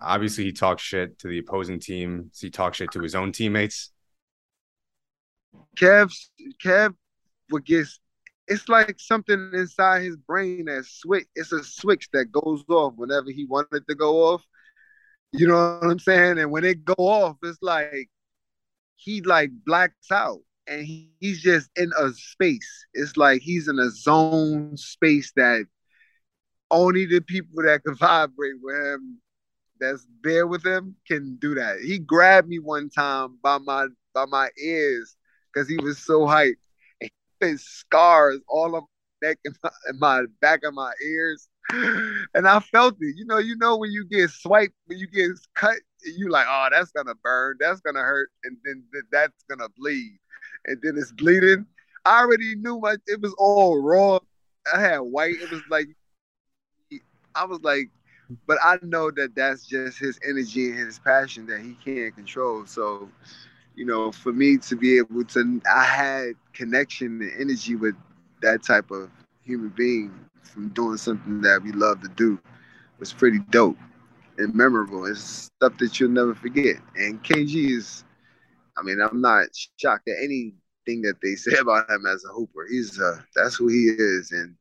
Obviously, 0.00 0.44
he 0.44 0.52
talks 0.52 0.82
shit 0.82 1.18
to 1.20 1.28
the 1.28 1.38
opposing 1.38 1.78
team. 1.78 2.30
He 2.38 2.50
talks 2.50 2.78
shit 2.78 2.90
to 2.92 3.00
his 3.00 3.14
own 3.14 3.32
teammates? 3.32 3.92
Kev, 5.76 6.12
Kev 6.62 6.94
would 7.50 7.64
get. 7.64 7.86
It's 8.46 8.68
like 8.68 8.96
something 8.98 9.52
inside 9.54 10.02
his 10.02 10.16
brain 10.16 10.66
that 10.66 10.84
switch. 10.84 11.26
It's 11.34 11.52
a 11.52 11.62
switch 11.64 12.08
that 12.12 12.32
goes 12.32 12.62
off 12.68 12.94
whenever 12.96 13.30
he 13.30 13.46
wanted 13.46 13.86
to 13.88 13.94
go 13.94 14.24
off. 14.24 14.44
You 15.32 15.48
know 15.48 15.78
what 15.80 15.90
I'm 15.90 15.98
saying? 15.98 16.38
And 16.38 16.50
when 16.50 16.64
it 16.64 16.84
go 16.84 16.94
off, 16.98 17.36
it's 17.42 17.58
like 17.62 18.10
he 18.96 19.20
like 19.22 19.50
blacks 19.64 20.10
out 20.10 20.40
and 20.66 20.84
he, 20.84 21.10
he's 21.20 21.42
just 21.42 21.70
in 21.76 21.90
a 21.98 22.12
space. 22.12 22.86
It's 22.92 23.16
like 23.16 23.42
he's 23.42 23.68
in 23.68 23.78
a 23.78 23.90
zone 23.90 24.76
space 24.76 25.32
that 25.36 25.66
only 26.70 27.06
the 27.06 27.20
people 27.20 27.62
that 27.64 27.82
can 27.84 27.96
vibrate 27.96 28.54
with 28.62 28.76
him, 28.76 29.18
that's 29.80 30.06
there 30.22 30.46
with 30.46 30.64
him, 30.64 30.96
can 31.06 31.36
do 31.36 31.54
that. 31.54 31.80
He 31.80 31.98
grabbed 31.98 32.48
me 32.48 32.58
one 32.58 32.90
time 32.90 33.38
by 33.42 33.58
my 33.58 33.86
by 34.14 34.26
my 34.26 34.48
ears 34.62 35.16
because 35.52 35.68
he 35.68 35.76
was 35.76 35.98
so 35.98 36.20
hyped. 36.20 36.56
And 37.00 37.10
he 37.40 37.56
scars 37.56 38.40
all 38.48 38.76
of 38.76 38.84
my 39.22 39.28
neck 39.28 39.38
and 39.44 39.56
my, 39.62 39.70
my 39.98 40.22
back 40.40 40.60
of 40.64 40.74
my 40.74 40.92
ears. 41.04 41.48
And 42.34 42.46
I 42.48 42.60
felt 42.60 42.96
it. 43.00 43.16
You 43.16 43.24
know, 43.26 43.38
you 43.38 43.56
know 43.56 43.76
when 43.76 43.90
you 43.90 44.04
get 44.10 44.30
swiped, 44.30 44.74
when 44.86 44.98
you 44.98 45.06
get 45.06 45.30
cut, 45.54 45.76
you 46.04 46.28
like, 46.30 46.46
oh, 46.48 46.68
that's 46.70 46.92
gonna 46.92 47.14
burn, 47.22 47.56
that's 47.60 47.80
gonna 47.80 48.00
hurt, 48.00 48.30
and 48.44 48.56
then 48.64 48.84
th- 48.92 49.04
that's 49.10 49.44
gonna 49.48 49.68
bleed, 49.76 50.18
and 50.66 50.78
then 50.82 50.96
it's 50.96 51.12
bleeding. 51.12 51.66
I 52.04 52.20
already 52.20 52.54
knew 52.56 52.78
my 52.80 52.96
it 53.06 53.20
was 53.20 53.34
all 53.38 53.80
raw. 53.80 54.18
I 54.72 54.80
had 54.80 54.98
white. 54.98 55.36
It 55.40 55.50
was 55.50 55.62
like 55.70 55.88
I 57.34 57.44
was 57.44 57.60
like, 57.62 57.90
but 58.46 58.58
I 58.62 58.78
know 58.82 59.10
that 59.12 59.34
that's 59.34 59.66
just 59.66 59.98
his 59.98 60.18
energy 60.26 60.70
and 60.70 60.78
his 60.78 60.98
passion 60.98 61.46
that 61.46 61.60
he 61.60 61.76
can't 61.84 62.14
control. 62.14 62.66
So, 62.66 63.08
you 63.74 63.86
know, 63.86 64.12
for 64.12 64.32
me 64.32 64.58
to 64.58 64.76
be 64.76 64.98
able 64.98 65.24
to, 65.24 65.60
I 65.72 65.84
had 65.84 66.34
connection 66.52 67.20
and 67.20 67.32
energy 67.40 67.76
with 67.76 67.94
that 68.42 68.62
type 68.62 68.90
of 68.90 69.10
human 69.42 69.70
being 69.70 70.12
from 70.42 70.68
doing 70.70 70.96
something 70.96 71.40
that 71.42 71.62
we 71.62 71.72
love 71.72 72.00
to 72.02 72.08
do 72.08 72.38
was 72.98 73.12
pretty 73.12 73.40
dope 73.50 73.76
and 74.38 74.54
memorable. 74.54 75.06
It's 75.06 75.50
stuff 75.58 75.76
that 75.78 75.98
you'll 76.00 76.10
never 76.10 76.34
forget. 76.34 76.76
And 76.96 77.22
KG 77.22 77.70
is, 77.76 78.04
I 78.78 78.82
mean, 78.82 79.00
I'm 79.00 79.20
not 79.20 79.46
shocked 79.78 80.08
at 80.08 80.22
anything 80.22 81.02
that 81.02 81.16
they 81.22 81.34
say 81.36 81.56
about 81.58 81.90
him 81.90 82.06
as 82.06 82.24
a 82.24 82.32
hooper. 82.32 82.66
He's, 82.68 83.00
uh, 83.00 83.20
that's 83.34 83.56
who 83.56 83.68
he 83.68 83.88
is. 83.98 84.32
And 84.32 84.54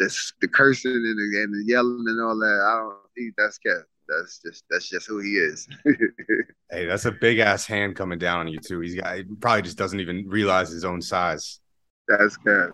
the, 0.00 0.32
the 0.40 0.48
cursing 0.48 0.92
and 0.92 1.18
the, 1.18 1.42
and 1.42 1.54
the 1.54 1.70
yelling 1.70 2.04
and 2.08 2.20
all 2.20 2.36
that, 2.36 2.60
I 2.66 2.80
don't 2.80 2.96
think 3.14 3.34
that's 3.36 3.58
Kev. 3.64 3.82
That's 4.08 4.40
just 4.44 4.64
that's 4.68 4.88
just 4.88 5.06
who 5.06 5.20
he 5.20 5.36
is. 5.36 5.68
hey, 6.70 6.86
that's 6.86 7.04
a 7.04 7.12
big 7.12 7.38
ass 7.38 7.64
hand 7.64 7.94
coming 7.94 8.18
down 8.18 8.40
on 8.40 8.48
you 8.48 8.58
too. 8.58 8.80
He's 8.80 8.96
got 8.96 9.16
he 9.16 9.22
probably 9.22 9.62
just 9.62 9.78
doesn't 9.78 10.00
even 10.00 10.24
realize 10.26 10.70
his 10.70 10.84
own 10.84 11.00
size. 11.00 11.60
That's 12.08 12.36
Kev. 12.38 12.72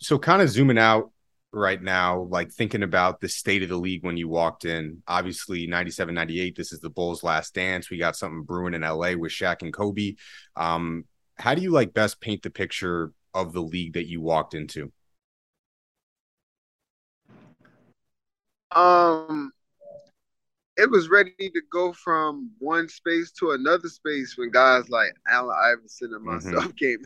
So 0.00 0.16
kind 0.16 0.40
of 0.40 0.48
zooming 0.48 0.78
out 0.78 1.10
right 1.52 1.82
now, 1.82 2.28
like 2.30 2.52
thinking 2.52 2.84
about 2.84 3.20
the 3.20 3.28
state 3.28 3.64
of 3.64 3.68
the 3.68 3.76
league 3.76 4.04
when 4.04 4.16
you 4.16 4.28
walked 4.28 4.64
in. 4.64 5.02
Obviously, 5.08 5.66
97, 5.66 6.14
98, 6.14 6.54
this 6.54 6.72
is 6.72 6.78
the 6.78 6.90
Bulls' 6.90 7.24
last 7.24 7.54
dance. 7.54 7.90
We 7.90 7.98
got 7.98 8.14
something 8.14 8.42
brewing 8.42 8.74
in 8.74 8.82
LA 8.82 9.14
with 9.14 9.32
Shaq 9.32 9.62
and 9.62 9.72
Kobe. 9.72 10.14
Um, 10.54 11.04
how 11.36 11.56
do 11.56 11.62
you 11.62 11.70
like 11.70 11.94
best 11.94 12.20
paint 12.20 12.42
the 12.42 12.50
picture 12.50 13.12
of 13.34 13.52
the 13.52 13.62
league 13.62 13.94
that 13.94 14.08
you 14.08 14.20
walked 14.20 14.54
into? 14.54 14.92
Um, 18.72 19.52
it 20.76 20.90
was 20.90 21.08
ready 21.08 21.32
to 21.38 21.60
go 21.72 21.92
from 21.92 22.50
one 22.58 22.88
space 22.88 23.32
to 23.32 23.50
another 23.50 23.88
space 23.88 24.36
when 24.36 24.50
guys 24.50 24.88
like 24.88 25.12
Allen 25.28 25.56
Iverson 25.60 26.14
and 26.14 26.24
myself 26.24 26.64
mm-hmm. 26.64 26.70
came. 26.78 27.04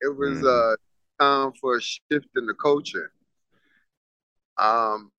It 0.00 0.16
was 0.16 0.38
mm-hmm. 0.38 0.46
uh 0.46 0.76
time 1.20 1.52
for 1.60 1.76
a 1.76 1.80
shift 1.80 2.28
in 2.36 2.46
the 2.46 2.54
culture. 2.54 3.12
Um, 4.58 5.10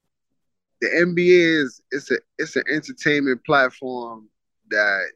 the 0.81 0.87
NBA 0.87 1.63
is 1.63 1.81
it's 1.91 2.11
a 2.11 2.17
it's 2.37 2.55
an 2.55 2.63
entertainment 2.69 3.43
platform 3.45 4.29
that 4.69 5.11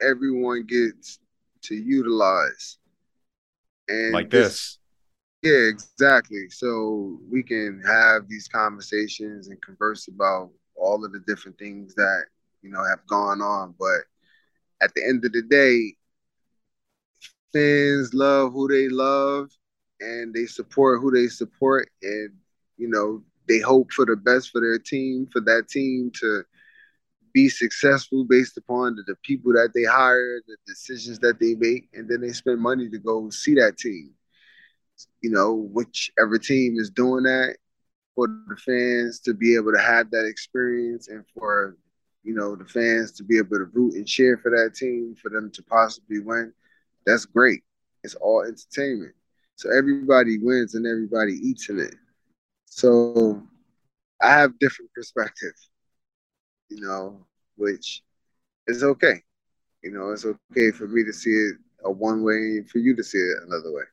everyone 0.00 0.64
gets 0.66 1.18
to 1.62 1.74
utilize. 1.74 2.78
And 3.88 4.12
like 4.12 4.30
this. 4.30 4.78
Yeah, 5.42 5.68
exactly. 5.68 6.48
So 6.50 7.20
we 7.30 7.42
can 7.42 7.80
have 7.86 8.28
these 8.28 8.48
conversations 8.48 9.48
and 9.48 9.60
converse 9.62 10.08
about 10.08 10.50
all 10.76 11.04
of 11.04 11.12
the 11.12 11.20
different 11.26 11.58
things 11.58 11.94
that, 11.94 12.24
you 12.62 12.70
know, 12.70 12.84
have 12.84 13.06
gone 13.06 13.40
on. 13.40 13.74
But 13.78 14.02
at 14.82 14.94
the 14.94 15.04
end 15.06 15.24
of 15.24 15.32
the 15.32 15.42
day, 15.42 15.94
fans 17.52 18.12
love 18.14 18.52
who 18.52 18.68
they 18.68 18.88
love 18.88 19.50
and 20.00 20.32
they 20.34 20.46
support 20.46 21.00
who 21.00 21.10
they 21.10 21.28
support. 21.28 21.88
And, 22.02 22.30
you 22.76 22.88
know, 22.88 23.22
they 23.48 23.60
hope 23.60 23.92
for 23.92 24.04
the 24.04 24.16
best 24.16 24.50
for 24.50 24.60
their 24.60 24.78
team, 24.78 25.26
for 25.32 25.40
that 25.42 25.68
team 25.68 26.10
to 26.20 26.44
be 27.32 27.48
successful 27.48 28.24
based 28.24 28.56
upon 28.56 28.96
the, 28.96 29.04
the 29.06 29.16
people 29.24 29.52
that 29.52 29.70
they 29.74 29.84
hire, 29.84 30.40
the 30.46 30.56
decisions 30.66 31.18
that 31.20 31.40
they 31.40 31.54
make, 31.54 31.88
and 31.94 32.08
then 32.08 32.20
they 32.20 32.32
spend 32.32 32.60
money 32.60 32.88
to 32.90 32.98
go 32.98 33.30
see 33.30 33.54
that 33.54 33.76
team 33.78 34.12
you 35.20 35.30
know, 35.30 35.54
whichever 35.54 36.38
team 36.38 36.76
is 36.78 36.90
doing 36.90 37.24
that 37.24 37.56
for 38.14 38.26
the 38.26 38.56
fans 38.56 39.20
to 39.20 39.34
be 39.34 39.54
able 39.54 39.72
to 39.72 39.80
have 39.80 40.10
that 40.10 40.26
experience 40.26 41.08
and 41.08 41.24
for, 41.34 41.76
you 42.24 42.34
know, 42.34 42.56
the 42.56 42.64
fans 42.64 43.12
to 43.12 43.24
be 43.24 43.38
able 43.38 43.58
to 43.58 43.64
root 43.72 43.94
and 43.94 44.06
cheer 44.06 44.36
for 44.38 44.50
that 44.50 44.74
team, 44.74 45.14
for 45.20 45.28
them 45.30 45.50
to 45.52 45.62
possibly 45.62 46.20
win, 46.20 46.52
that's 47.06 47.24
great. 47.24 47.62
It's 48.02 48.14
all 48.16 48.42
entertainment. 48.42 49.14
So 49.56 49.70
everybody 49.76 50.38
wins 50.38 50.74
and 50.74 50.86
everybody 50.86 51.32
eats 51.32 51.68
in 51.68 51.78
it. 51.80 51.94
So 52.66 53.42
I 54.20 54.30
have 54.30 54.58
different 54.58 54.92
perspective, 54.94 55.54
you 56.70 56.80
know, 56.80 57.26
which 57.56 58.02
is 58.66 58.82
okay. 58.82 59.22
You 59.82 59.92
know, 59.92 60.10
it's 60.10 60.24
okay 60.24 60.70
for 60.70 60.86
me 60.86 61.04
to 61.04 61.12
see 61.12 61.30
it 61.30 61.56
a 61.84 61.90
one 61.90 62.22
way 62.22 62.34
and 62.34 62.68
for 62.68 62.78
you 62.78 62.94
to 62.96 63.04
see 63.04 63.18
it 63.18 63.42
another 63.46 63.72
way. 63.72 63.84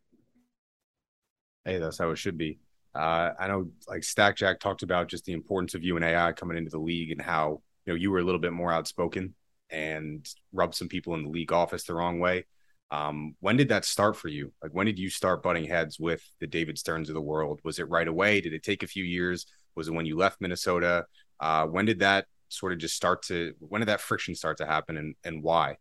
Hey, 1.65 1.79
that's 1.79 1.97
how 1.97 2.11
it 2.11 2.17
should 2.17 2.37
be. 2.37 2.59
Uh, 2.93 3.31
I 3.39 3.47
know 3.47 3.69
like 3.87 4.03
Stack 4.03 4.37
Jack 4.37 4.59
talked 4.59 4.83
about 4.83 5.09
just 5.09 5.25
the 5.25 5.33
importance 5.33 5.73
of 5.73 5.83
you 5.83 5.95
and 5.95 6.05
AI 6.05 6.31
coming 6.31 6.57
into 6.57 6.69
the 6.71 6.79
league 6.79 7.11
and 7.11 7.21
how 7.21 7.61
you 7.85 7.93
know 7.93 7.97
you 7.97 8.11
were 8.11 8.19
a 8.19 8.23
little 8.23 8.39
bit 8.39 8.53
more 8.53 8.71
outspoken 8.71 9.35
and 9.69 10.25
rubbed 10.53 10.75
some 10.75 10.87
people 10.87 11.15
in 11.15 11.23
the 11.23 11.29
league 11.29 11.51
office 11.51 11.83
the 11.83 11.93
wrong 11.95 12.19
way. 12.19 12.45
Um, 12.91 13.35
when 13.39 13.57
did 13.57 13.69
that 13.69 13.83
start 13.83 14.15
for 14.15 14.29
you? 14.29 14.53
Like 14.61 14.71
when 14.71 14.85
did 14.85 14.99
you 14.99 15.09
start 15.09 15.43
butting 15.43 15.65
heads 15.65 15.99
with 15.99 16.23
the 16.39 16.47
David 16.47 16.77
Sterns 16.77 17.09
of 17.09 17.15
the 17.15 17.21
world? 17.21 17.59
Was 17.63 17.79
it 17.79 17.89
right 17.89 18.07
away? 18.07 18.39
Did 18.41 18.53
it 18.53 18.63
take 18.63 18.83
a 18.83 18.87
few 18.87 19.03
years? 19.03 19.45
Was 19.75 19.87
it 19.87 19.93
when 19.93 20.05
you 20.05 20.15
left 20.15 20.39
Minnesota? 20.39 21.05
Uh, 21.39 21.65
when 21.65 21.85
did 21.85 21.99
that 21.99 22.27
sort 22.49 22.71
of 22.71 22.77
just 22.79 22.95
start 22.95 23.23
to 23.23 23.53
when 23.59 23.81
did 23.81 23.89
that 23.89 24.01
friction 24.01 24.35
start 24.35 24.57
to 24.59 24.65
happen 24.65 24.97
and, 24.97 25.15
and 25.25 25.43
why? 25.43 25.77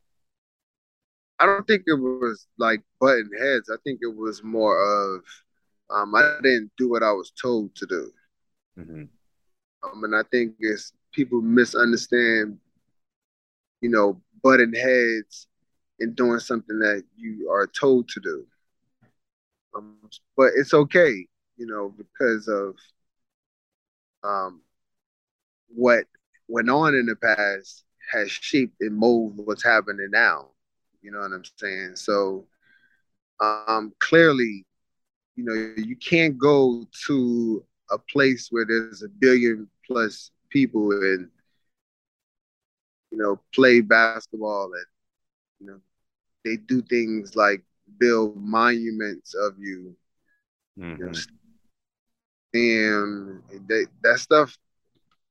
I 1.39 1.47
don't 1.47 1.67
think 1.67 1.83
it 1.87 1.95
was 1.99 2.47
like 2.59 2.83
butting 3.01 3.31
heads. 3.39 3.71
I 3.71 3.77
think 3.85 4.01
it 4.03 4.15
was 4.15 4.43
more 4.43 4.79
of 4.81 5.25
um, 5.91 6.15
I 6.15 6.39
didn't 6.43 6.73
do 6.77 6.89
what 6.91 7.03
I 7.03 7.13
was 7.13 7.33
told 7.41 7.75
to 7.77 7.87
do. 7.87 8.13
Mm-hmm. 8.79 9.05
Um, 9.85 10.05
and 10.05 10.17
I 10.17 10.23
think 10.31 10.55
it's 10.59 10.93
people 11.13 11.41
misunderstand, 11.41 12.59
you 13.81 13.91
know, 13.91 14.21
butting 14.43 14.75
heads 14.75 15.47
and 16.01 16.17
doing 16.17 16.41
something 16.41 16.79
that 16.81 17.05
you 17.17 17.51
are 17.51 17.67
told 17.67 18.09
to 18.09 18.21
do. 18.21 18.47
Um, 19.77 19.97
but 20.37 20.53
it's 20.57 20.75
okay, 20.75 21.27
you 21.57 21.67
know, 21.67 21.95
because 21.97 22.49
of 22.49 22.77
um, 24.23 24.63
what 25.69 26.05
went 26.49 26.71
on 26.71 26.95
in 26.95 27.07
the 27.07 27.17
past 27.17 27.85
has 28.13 28.31
shaped 28.31 28.77
and 28.81 28.97
molded 28.97 29.47
what's 29.47 29.65
happening 29.65 30.09
now. 30.11 30.49
You 31.03 31.11
know 31.11 31.21
what 31.21 31.33
I'm 31.33 31.45
saying? 31.57 31.97
So 31.97 32.47
um 33.41 33.93
clearly, 33.99 34.65
you 35.37 35.45
know, 35.45 35.83
you 35.83 35.97
can't 35.97 36.39
go 36.39 36.87
to 37.07 37.65
a 37.91 37.99
place 37.99 38.49
where 38.51 38.65
there's 38.67 39.03
a 39.03 39.09
billion 39.09 39.69
plus 39.87 40.31
people 40.51 40.93
and 40.93 41.29
you 43.11 43.19
know 43.19 43.41
play 43.55 43.81
basketball 43.81 44.71
and 44.73 44.87
you 45.61 45.67
know 45.67 45.81
they 46.45 46.57
do 46.57 46.83
things 46.83 47.37
like 47.37 47.63
build 47.99 48.37
monuments 48.37 49.35
of 49.35 49.59
you. 49.59 49.97
Mm-hmm. 50.79 51.01
you 51.01 51.07
know, 51.07 51.13
and 52.55 53.69
they, 53.69 53.85
that 54.03 54.19
stuff 54.19 54.57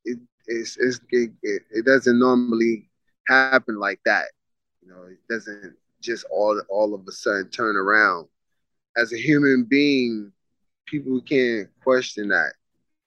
it, 0.05 0.19
it's, 0.47 0.77
it's 0.77 0.99
it, 1.09 1.31
it, 1.41 1.85
doesn't 1.85 2.17
normally 2.17 2.89
happen 3.27 3.77
like 3.77 3.99
that 4.05 4.27
you 4.81 4.89
know 4.89 5.03
it 5.03 5.17
doesn't 5.29 5.75
just 6.01 6.25
all 6.31 6.61
all 6.69 6.93
of 6.93 7.05
a 7.07 7.11
sudden 7.11 7.49
turn 7.49 7.75
around 7.75 8.27
as 8.97 9.13
a 9.13 9.17
human 9.17 9.63
being 9.63 10.31
people 10.85 11.21
can't 11.21 11.69
question 11.83 12.27
that 12.27 12.53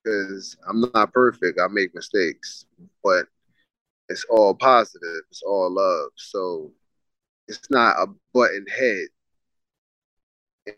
because 0.03 0.57
i'm 0.67 0.83
not 0.93 1.13
perfect 1.13 1.59
i 1.59 1.67
make 1.67 1.93
mistakes 1.95 2.65
but 3.03 3.25
it's 4.09 4.25
all 4.29 4.53
positive 4.53 5.21
it's 5.29 5.43
all 5.43 5.69
love 5.71 6.09
so 6.15 6.71
it's 7.47 7.69
not 7.69 7.95
a 7.97 8.07
button 8.33 8.65
head. 8.67 9.07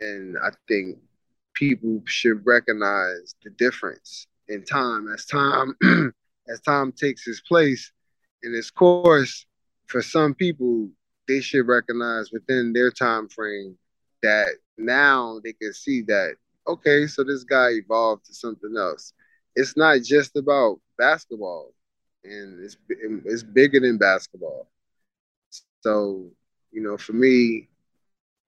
And 0.01 0.37
i 0.37 0.49
think 0.67 0.97
people 1.53 2.01
should 2.05 2.45
recognize 2.45 3.35
the 3.43 3.49
difference 3.51 4.27
in 4.47 4.63
time 4.63 5.11
as 5.11 5.25
time 5.25 5.75
as 6.47 6.61
time 6.61 6.91
takes 6.91 7.27
its 7.27 7.41
place 7.41 7.91
in 8.43 8.53
its 8.55 8.71
course 8.71 9.45
for 9.87 10.01
some 10.01 10.33
people 10.33 10.89
they 11.27 11.41
should 11.41 11.67
recognize 11.67 12.31
within 12.31 12.71
their 12.73 12.91
time 12.91 13.27
frame 13.27 13.77
that 14.21 14.47
now 14.77 15.39
they 15.43 15.53
can 15.53 15.73
see 15.73 16.01
that 16.01 16.35
okay 16.67 17.07
so 17.07 17.23
this 17.23 17.43
guy 17.43 17.69
evolved 17.71 18.25
to 18.25 18.33
something 18.33 18.75
else 18.77 19.13
it's 19.55 19.75
not 19.75 20.01
just 20.01 20.35
about 20.35 20.79
basketball 20.97 21.73
and 22.23 22.63
it's 22.63 22.77
it's 23.25 23.43
bigger 23.43 23.79
than 23.79 23.97
basketball 23.97 24.67
so 25.81 26.29
you 26.71 26.81
know 26.81 26.97
for 26.97 27.13
me 27.13 27.67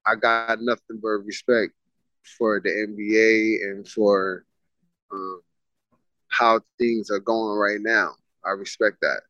i 0.05 0.15
got 0.15 0.61
nothing 0.61 0.99
but 1.01 1.25
respect 1.25 1.73
for 2.23 2.59
the 2.59 2.69
NBA 2.69 3.69
and 3.69 3.87
for 3.87 4.45
um, 5.11 5.41
how 6.29 6.61
things 6.77 7.09
are 7.09 7.19
going 7.19 7.57
right 7.57 7.81
now. 7.81 8.13
I 8.45 8.51
respect 8.51 8.97
that. 9.01 9.21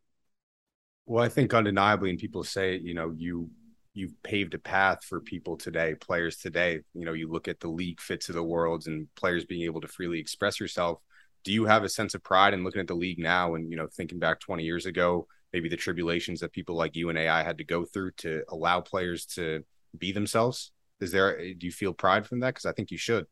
Well, 1.06 1.24
I 1.24 1.30
think 1.30 1.54
undeniably, 1.54 2.10
and 2.10 2.20
people 2.20 2.44
say, 2.44 2.78
you 2.78 2.94
know, 2.94 3.14
you 3.18 3.50
you've 3.94 4.22
paved 4.24 4.54
a 4.54 4.60
path 4.60 5.04
for 5.04 5.20
people 5.20 5.58
today, 5.58 5.96
players 5.96 6.38
today. 6.38 6.80
You 6.94 7.06
know, 7.06 7.14
you 7.14 7.30
look 7.30 7.48
at 7.48 7.60
the 7.60 7.68
league 7.68 8.00
fits 8.00 8.30
of 8.30 8.36
the 8.36 8.44
worlds 8.44 8.88
and 8.88 9.08
players 9.16 9.46
being 9.46 9.64
able 9.64 9.82
to 9.82 9.88
freely 9.88 10.20
express 10.20 10.60
yourself. 10.60 11.00
Do 11.44 11.52
you 11.52 11.66
have 11.66 11.84
a 11.84 11.90
sense 11.90 12.14
of 12.14 12.24
pride 12.24 12.54
in 12.54 12.64
looking 12.64 12.82
at 12.82 12.88
the 12.88 12.94
league 12.94 13.20
now 13.20 13.56
and 13.56 13.70
you 13.70 13.78
know 13.78 13.88
thinking 13.88 14.20
back 14.20 14.40
20 14.40 14.64
years 14.64 14.86
ago, 14.86 15.28
maybe 15.52 15.70
the 15.70 15.78
tribulations 15.78 16.40
that 16.40 16.54
people 16.54 16.76
like 16.76 16.96
you 16.96 17.10
and 17.10 17.18
AI 17.18 17.44
had 17.44 17.58
to 17.58 17.64
go 17.64 17.84
through 17.84 18.12
to 18.18 18.44
allow 18.50 18.80
players 18.80 19.26
to 19.26 19.64
be 19.98 20.12
themselves? 20.12 20.72
Is 21.00 21.12
there? 21.12 21.38
Do 21.38 21.66
you 21.66 21.72
feel 21.72 21.94
pride 21.94 22.28
from 22.28 22.40
that? 22.42 22.54
Because 22.54 22.66
I 22.66 22.74
think 22.74 22.92
you 22.92 22.98
should. 22.98 23.26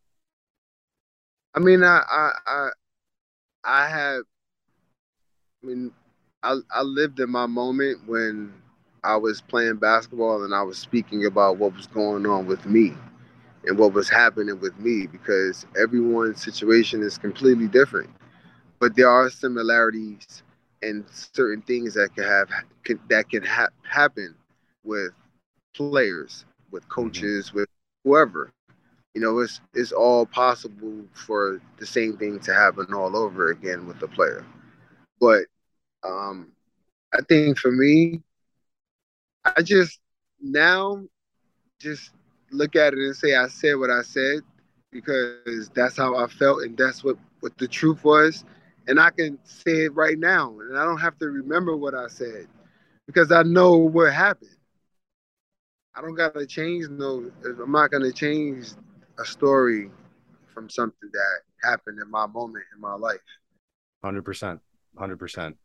I 1.55 1.59
mean, 1.59 1.83
I, 1.83 2.01
I, 2.09 2.31
I, 2.47 2.69
I 3.63 3.87
have. 3.87 4.23
I 5.63 5.67
mean, 5.67 5.91
I, 6.41 6.57
I 6.71 6.81
lived 6.81 7.19
in 7.19 7.29
my 7.29 7.45
moment 7.45 8.07
when 8.07 8.53
I 9.03 9.15
was 9.15 9.41
playing 9.41 9.77
basketball 9.77 10.43
and 10.43 10.53
I 10.53 10.61
was 10.61 10.77
speaking 10.77 11.25
about 11.25 11.57
what 11.57 11.75
was 11.75 11.87
going 11.87 12.25
on 12.25 12.45
with 12.45 12.65
me 12.65 12.93
and 13.65 13.77
what 13.77 13.93
was 13.93 14.09
happening 14.09 14.59
with 14.59 14.77
me 14.79 15.07
because 15.07 15.65
everyone's 15.79 16.43
situation 16.43 17.01
is 17.01 17.17
completely 17.17 17.67
different. 17.67 18.09
But 18.79 18.95
there 18.95 19.09
are 19.09 19.29
similarities 19.29 20.43
and 20.81 21.05
certain 21.09 21.61
things 21.61 21.93
that 21.95 22.15
can 22.15 22.23
have 22.23 22.49
can, 22.83 22.99
that 23.09 23.29
can 23.29 23.43
ha- 23.43 23.67
happen 23.83 24.35
with 24.83 25.11
players 25.75 26.45
with 26.71 26.83
mm-hmm. 26.83 27.01
coaches, 27.01 27.47
mm-hmm. 27.47 27.59
with 27.59 27.69
whoever. 28.03 28.51
You 29.13 29.21
know, 29.21 29.39
it's 29.39 29.59
it's 29.73 29.91
all 29.91 30.25
possible 30.25 31.03
for 31.13 31.61
the 31.77 31.85
same 31.85 32.17
thing 32.17 32.39
to 32.41 32.53
happen 32.53 32.93
all 32.93 33.17
over 33.17 33.51
again 33.51 33.87
with 33.87 33.99
the 33.99 34.07
player. 34.07 34.45
But 35.19 35.45
um, 36.03 36.51
I 37.13 37.21
think 37.27 37.57
for 37.57 37.71
me, 37.71 38.21
I 39.45 39.61
just 39.61 39.99
now 40.41 41.03
just 41.79 42.11
look 42.51 42.75
at 42.75 42.93
it 42.93 42.99
and 42.99 43.15
say 43.15 43.35
I 43.35 43.47
said 43.47 43.73
what 43.73 43.89
I 43.89 44.01
said 44.01 44.39
because 44.91 45.69
that's 45.69 45.97
how 45.97 46.15
I 46.17 46.27
felt 46.27 46.63
and 46.63 46.77
that's 46.77 47.03
what 47.03 47.17
what 47.39 47.57
the 47.57 47.67
truth 47.67 48.03
was 48.03 48.43
and 48.87 48.99
I 48.99 49.11
can 49.11 49.37
say 49.43 49.85
it 49.85 49.95
right 49.95 50.17
now 50.17 50.57
and 50.59 50.77
I 50.77 50.83
don't 50.83 50.99
have 50.99 51.17
to 51.19 51.27
remember 51.27 51.75
what 51.75 51.93
I 51.93 52.07
said 52.07 52.47
because 53.07 53.31
I 53.31 53.43
know 53.43 53.75
what 53.77 54.13
happened. 54.13 54.55
I 55.95 56.01
don't 56.01 56.15
gotta 56.15 56.45
change 56.45 56.87
no. 56.89 57.31
I'm 57.45 57.71
not 57.71 57.91
gonna 57.91 58.11
change 58.11 58.67
a 59.19 59.25
story 59.25 59.89
from 60.53 60.69
something 60.69 61.09
that 61.11 61.41
happened 61.67 61.99
in 62.01 62.09
my 62.09 62.25
moment 62.25 62.65
in 62.73 62.81
my 62.81 62.95
life. 62.95 63.19
Hundred 64.03 64.23
percent, 64.23 64.61
hundred 64.97 65.17
percent. 65.17 65.57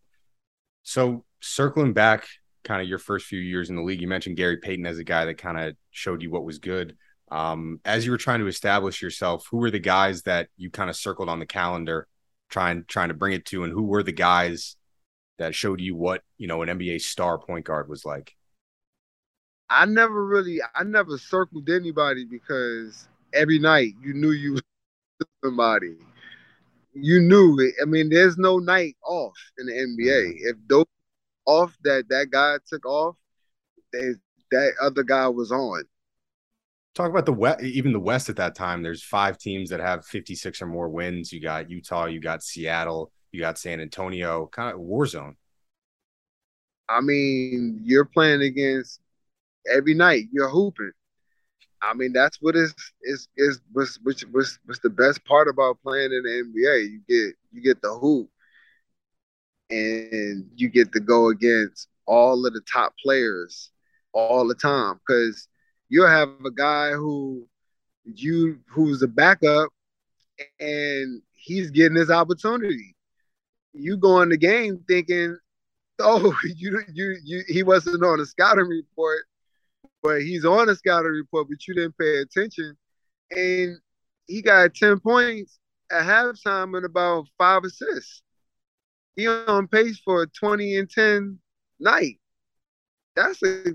So 0.83 1.25
circling 1.41 1.93
back, 1.93 2.27
kind 2.65 2.83
of 2.83 2.89
your 2.89 2.99
first 2.99 3.27
few 3.27 3.39
years 3.39 3.71
in 3.71 3.77
the 3.77 3.83
league, 3.83 4.01
you 4.01 4.09
mentioned 4.09 4.37
Gary 4.37 4.57
Payton 4.57 4.87
as 4.87 4.99
a 4.99 5.05
guy 5.05 5.27
that 5.27 5.39
kind 5.39 5.59
of 5.59 5.77
showed 5.91 6.23
you 6.23 6.31
what 6.31 6.45
was 6.45 6.59
good. 6.59 6.97
Um, 7.31 7.81
as 7.85 8.05
you 8.05 8.11
were 8.11 8.19
trying 8.19 8.41
to 8.41 8.47
establish 8.47 9.03
yourself, 9.03 9.47
who 9.51 9.59
were 9.59 9.71
the 9.71 9.79
guys 9.79 10.23
that 10.23 10.49
you 10.57 10.71
kind 10.71 10.91
of 10.91 10.97
circled 10.97 11.29
on 11.29 11.39
the 11.39 11.47
calendar, 11.47 12.07
trying 12.49 12.85
trying 12.87 13.09
to 13.09 13.15
bring 13.15 13.33
it 13.33 13.45
to, 13.47 13.65
and 13.65 13.73
who 13.73 13.83
were 13.83 14.03
the 14.03 14.13
guys 14.13 14.77
that 15.39 15.55
showed 15.55 15.81
you 15.81 15.97
what 15.97 16.23
you 16.39 16.47
know 16.47 16.63
an 16.63 16.69
NBA 16.69 17.01
star 17.01 17.39
point 17.39 17.65
guard 17.65 17.89
was 17.89 18.05
like? 18.05 18.35
I 19.71 19.87
never 19.87 20.25
really, 20.25 20.61
I 20.75 20.85
never 20.85 21.19
circled 21.19 21.69
anybody 21.71 22.25
because 22.25 23.09
every 23.33 23.59
night 23.59 23.93
you 24.03 24.15
knew 24.15 24.31
you 24.31 24.59
somebody. 25.45 25.97
You 26.93 27.21
knew 27.21 27.59
it. 27.59 27.75
I 27.83 27.87
mean, 27.87 28.09
there's 28.09 28.39
no 28.39 28.59
night 28.59 28.97
off 29.05 29.37
in 29.59 29.67
the 29.67 29.73
NBA. 29.73 30.27
Mm-hmm. 30.27 30.49
If 30.49 30.57
those 30.69 30.85
off 31.47 31.77
that 31.85 32.09
that 32.09 32.31
guy 32.31 32.57
took 32.67 32.87
off, 32.87 33.17
they, 33.93 34.13
that 34.51 34.73
other 34.81 35.03
guy 35.03 35.29
was 35.29 35.53
on. 35.53 35.85
Talk 36.95 37.11
about 37.11 37.27
the 37.27 37.33
West, 37.33 37.63
even 37.63 37.93
the 37.93 38.01
West 38.01 38.29
at 38.29 38.37
that 38.37 38.55
time. 38.55 38.83
There's 38.83 39.03
five 39.03 39.37
teams 39.37 39.71
that 39.71 39.81
have 39.81 40.07
56 40.07 40.63
or 40.63 40.67
more 40.67 40.89
wins. 40.89 41.33
You 41.33 41.41
got 41.41 41.69
Utah, 41.69 42.07
you 42.07 42.21
got 42.21 42.43
Seattle, 42.43 43.11
you 43.33 43.41
got 43.41 43.59
San 43.59 43.81
Antonio, 43.81 44.47
kind 44.47 44.73
of 44.73 44.81
war 44.81 45.07
zone. 45.07 45.37
I 46.89 47.01
mean, 47.01 47.81
you're 47.83 48.05
playing 48.05 48.43
against 48.43 49.01
every 49.73 49.95
night 49.95 50.27
you're 50.33 50.51
hooping. 50.51 50.93
I 51.83 51.95
mean, 51.95 52.13
that's 52.13 52.39
what 52.41 52.57
is 52.57 52.75
is 53.03 53.29
is 53.37 53.61
what's 53.73 53.99
which 54.03 54.25
was 54.33 54.59
what's 54.65 54.81
the 54.81 54.91
best 54.91 55.25
part 55.25 55.49
about 55.49 55.83
playing 55.83 56.13
in 56.13 56.23
the 56.23 56.29
NBA. 56.29 56.91
You 56.91 57.01
get 57.09 57.35
you 57.53 57.63
get 57.63 57.83
the 57.83 57.93
hoop, 57.93 58.31
and 59.75 60.49
you 60.57 60.69
get 60.69 60.93
to 60.93 61.01
go 61.01 61.29
against 61.29 61.89
all 62.07 62.47
of 62.47 62.53
the 62.53 62.61
top 62.71 62.95
players 63.03 63.71
all 64.13 64.47
the 64.47 64.55
time 64.55 65.01
because 65.07 65.49
you'll 65.89 66.09
have 66.09 66.29
a 66.45 66.51
guy 66.51 66.93
who 66.93 67.47
you 68.05 68.59
who's 68.69 69.03
a 69.03 69.09
backup 69.09 69.69
and 70.61 71.23
he's 71.33 71.71
getting 71.71 71.97
his 71.97 72.11
opportunity. 72.11 72.95
You 73.73 73.97
go 73.97 74.21
in 74.23 74.29
the 74.29 74.37
game 74.37 74.85
thinking, 74.87 75.37
oh, 75.99 76.37
you 76.57 76.83
you 76.93 77.17
you 77.25 77.43
he 77.49 77.63
wasn't 77.63 78.05
on 78.05 78.21
a 78.21 78.27
scouting 78.27 78.69
report 78.69 79.25
but 80.05 80.21
he's 80.21 80.45
on 80.45 80.69
a 80.69 80.75
scouting 80.75 81.13
report, 81.13 81.49
but 81.49 81.67
you 81.67 81.75
didn't 81.75 81.97
pay 81.99 82.19
attention. 82.19 82.77
And 83.31 83.79
he 84.27 84.43
got 84.43 84.75
10 84.75 85.01
points 85.01 85.59
at 85.91 86.05
halftime 86.05 86.77
and 86.77 86.85
about 86.85 87.27
five 87.39 87.65
assists. 87.65 88.23
He 89.17 89.29
on 89.29 89.69
pace 89.69 90.01
for 90.05 90.23
a 90.23 90.27
20 90.27 90.77
and 90.77 90.91
10 90.91 91.39
night. 91.81 92.19
That's 93.15 93.43
a 93.43 93.75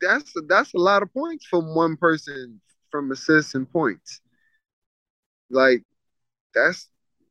that's 0.00 0.36
a, 0.36 0.40
that's 0.42 0.74
a 0.74 0.78
lot 0.78 1.02
of 1.02 1.12
points 1.12 1.46
from 1.46 1.74
one 1.74 1.96
person 1.96 2.60
from 2.90 3.10
assists 3.12 3.54
and 3.54 3.70
points. 3.70 4.20
Like 5.50 5.82
that's 6.54 6.88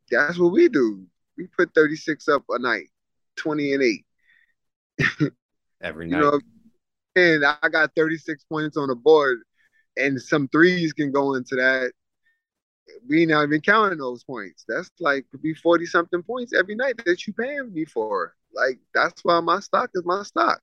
that's 0.09 0.39
what 0.39 0.51
we 0.51 0.69
do. 0.69 1.05
We 1.37 1.47
put 1.47 1.73
36 1.75 2.27
up 2.27 2.43
a 2.49 2.59
night, 2.59 2.87
20 3.35 3.73
and 3.73 3.83
8. 3.83 4.05
Every 5.81 6.07
night. 6.07 6.17
You 6.17 6.23
know, 6.23 6.39
and 7.15 7.45
I 7.45 7.69
got 7.69 7.91
36 7.95 8.43
points 8.45 8.77
on 8.77 8.87
the 8.87 8.95
board, 8.95 9.39
and 9.95 10.19
some 10.21 10.47
threes 10.47 10.93
can 10.93 11.11
go 11.11 11.35
into 11.35 11.55
that. 11.55 11.91
We 13.09 13.25
not 13.25 13.43
even 13.45 13.61
counting 13.61 13.99
those 13.99 14.23
points. 14.23 14.65
That's 14.67 14.91
like 14.99 15.25
could 15.31 15.41
be 15.41 15.53
40 15.53 15.85
something 15.85 16.23
points 16.23 16.53
every 16.57 16.75
night 16.75 16.97
that 16.99 17.25
you 17.27 17.33
paying 17.33 17.73
me 17.73 17.85
for. 17.85 18.33
Like 18.53 18.79
that's 18.93 19.23
why 19.23 19.39
my 19.39 19.59
stock 19.59 19.89
is 19.93 20.03
my 20.05 20.23
stock. 20.23 20.61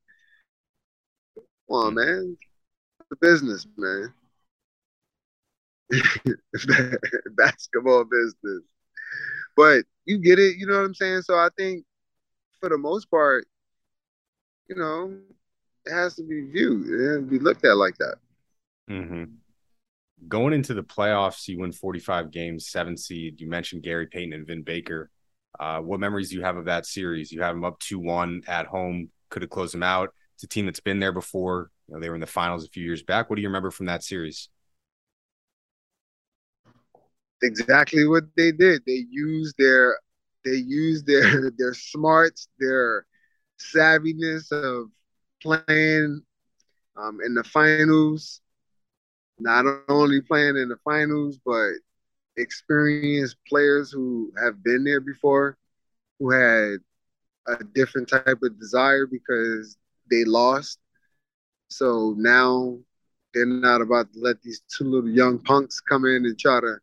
Come 1.68 1.76
on, 1.76 1.94
Mm. 1.94 1.94
man. 1.94 2.36
The 3.10 3.16
business, 3.16 3.66
man. 3.76 4.06
Basketball 7.36 8.04
business. 8.04 8.62
But 9.56 9.84
you 10.04 10.18
get 10.18 10.38
it, 10.38 10.56
you 10.56 10.66
know 10.66 10.76
what 10.78 10.84
I'm 10.86 10.94
saying? 10.94 11.22
So 11.22 11.34
I 11.34 11.48
think 11.56 11.84
for 12.60 12.68
the 12.68 12.78
most 12.78 13.10
part, 13.10 13.46
you 14.68 14.76
know, 14.76 15.14
it 15.84 15.92
has 15.92 16.14
to 16.16 16.22
be 16.22 16.40
viewed. 16.42 16.88
It 16.88 17.06
has 17.08 17.18
to 17.18 17.22
be 17.30 17.38
looked 17.38 17.64
at 17.64 17.76
like 17.76 17.96
that. 17.98 18.16
hmm 18.88 19.43
Going 20.28 20.54
into 20.54 20.74
the 20.74 20.82
playoffs, 20.82 21.48
you 21.48 21.58
win 21.58 21.72
45 21.72 22.30
games, 22.30 22.68
seven 22.68 22.96
seed. 22.96 23.40
You 23.40 23.48
mentioned 23.48 23.82
Gary 23.82 24.06
Payton 24.06 24.32
and 24.32 24.46
Vin 24.46 24.62
Baker. 24.62 25.10
Uh, 25.58 25.80
what 25.80 26.00
memories 26.00 26.30
do 26.30 26.36
you 26.36 26.42
have 26.42 26.56
of 26.56 26.64
that 26.64 26.86
series? 26.86 27.30
You 27.30 27.42
have 27.42 27.54
them 27.54 27.64
up 27.64 27.78
2 27.80 27.98
1 27.98 28.42
at 28.46 28.66
home, 28.66 29.10
could 29.28 29.42
have 29.42 29.50
closed 29.50 29.74
them 29.74 29.82
out. 29.82 30.14
It's 30.34 30.44
a 30.44 30.48
team 30.48 30.66
that's 30.66 30.80
been 30.80 31.00
there 31.00 31.12
before. 31.12 31.70
You 31.88 31.94
know, 31.94 32.00
they 32.00 32.08
were 32.08 32.14
in 32.14 32.20
the 32.20 32.26
finals 32.26 32.64
a 32.64 32.68
few 32.68 32.84
years 32.84 33.02
back. 33.02 33.28
What 33.28 33.36
do 33.36 33.42
you 33.42 33.48
remember 33.48 33.70
from 33.70 33.86
that 33.86 34.02
series? 34.02 34.48
exactly 37.44 38.06
what 38.06 38.24
they 38.36 38.52
did. 38.52 38.82
They 38.86 39.04
used 39.10 39.56
their 39.58 39.98
they 40.44 40.56
used 40.56 41.06
their 41.06 41.50
their 41.58 41.74
smarts, 41.74 42.48
their 42.58 43.06
savviness 43.58 44.50
of 44.52 44.90
playing 45.42 46.22
um, 46.96 47.18
in 47.24 47.34
the 47.34 47.44
finals. 47.44 48.40
Not 49.38 49.66
only 49.88 50.20
playing 50.20 50.56
in 50.56 50.68
the 50.68 50.76
finals, 50.84 51.38
but 51.44 51.72
experienced 52.36 53.36
players 53.48 53.90
who 53.90 54.32
have 54.42 54.62
been 54.62 54.84
there 54.84 55.00
before, 55.00 55.56
who 56.18 56.30
had 56.30 56.78
a 57.46 57.64
different 57.64 58.08
type 58.08 58.38
of 58.42 58.58
desire 58.58 59.06
because 59.06 59.76
they 60.10 60.24
lost. 60.24 60.78
So 61.68 62.14
now 62.16 62.78
they're 63.34 63.46
not 63.46 63.80
about 63.80 64.12
to 64.12 64.20
let 64.20 64.42
these 64.42 64.62
two 64.68 64.84
little 64.84 65.10
young 65.10 65.38
punks 65.38 65.80
come 65.80 66.04
in 66.04 66.24
and 66.24 66.38
try 66.38 66.60
to 66.60 66.78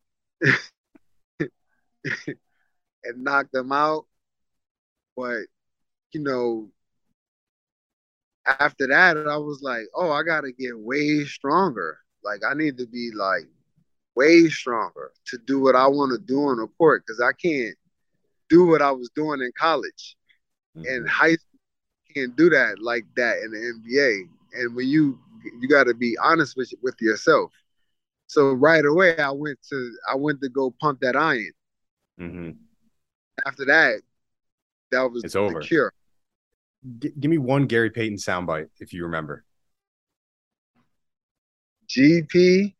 and 3.03 3.23
knock 3.23 3.51
them 3.51 3.71
out. 3.71 4.05
But 5.15 5.45
you 6.13 6.21
know, 6.21 6.69
after 8.45 8.87
that, 8.87 9.17
I 9.17 9.37
was 9.37 9.61
like, 9.61 9.85
oh, 9.95 10.11
I 10.11 10.23
gotta 10.23 10.51
get 10.51 10.77
way 10.77 11.23
stronger. 11.25 11.99
Like 12.23 12.41
I 12.49 12.53
need 12.53 12.77
to 12.77 12.88
be 12.88 13.12
like 13.15 13.47
way 14.15 14.49
stronger 14.49 15.12
to 15.27 15.38
do 15.39 15.62
what 15.62 15.75
I 15.75 15.88
want 15.88 16.12
to 16.13 16.19
do 16.19 16.43
on 16.45 16.57
the 16.57 16.67
court 16.77 17.03
because 17.05 17.21
I 17.21 17.34
can't 17.34 17.75
do 18.49 18.65
what 18.67 18.81
I 18.81 18.91
was 18.91 19.10
doing 19.15 19.41
in 19.41 19.51
college. 19.57 20.17
and 20.86 21.07
high 21.10 21.36
school, 21.36 21.60
can't 22.15 22.36
do 22.36 22.49
that 22.49 22.79
like 22.81 23.05
that 23.17 23.39
in 23.43 23.51
the 23.51 23.60
NBA. 23.60 24.62
And 24.62 24.75
when 24.75 24.88
you 24.88 25.19
you 25.62 25.67
got 25.69 25.86
to 25.86 25.93
be 25.93 26.17
honest 26.21 26.57
with 26.57 26.73
with 26.84 26.95
yourself. 27.01 27.51
So 28.27 28.53
right 28.53 28.86
away, 28.86 29.17
I 29.17 29.31
went 29.31 29.60
to 29.69 29.91
I 30.12 30.15
went 30.15 30.41
to 30.41 30.49
go 30.49 30.71
pump 30.81 31.01
that 31.01 31.15
iron. 31.15 31.51
hmm 32.17 32.51
After 33.45 33.65
that, 33.65 34.01
that 34.91 35.12
was 35.12 35.23
It's 35.23 35.34
the 35.34 35.39
over. 35.39 35.62
cure. 35.62 35.93
G- 36.99 37.13
give 37.19 37.29
me 37.29 37.38
one 37.38 37.67
Gary 37.67 37.89
Payton 37.91 38.17
soundbite 38.17 38.69
if 38.79 38.93
you 38.93 39.03
remember. 39.03 39.45
GP, 41.91 42.73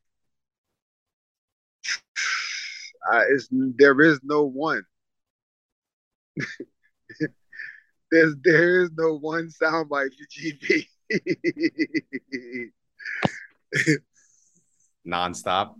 it's, 3.30 3.47
there 3.52 4.00
is 4.02 4.19
no 4.24 4.43
one. 4.43 4.84
There's 8.12 8.36
there 8.43 8.82
is 8.84 8.91
no 8.97 9.17
one 9.17 9.50
soundbite 9.50 10.12
for 10.17 10.28
GP. 10.30 10.86
Nonstop. 15.08 15.76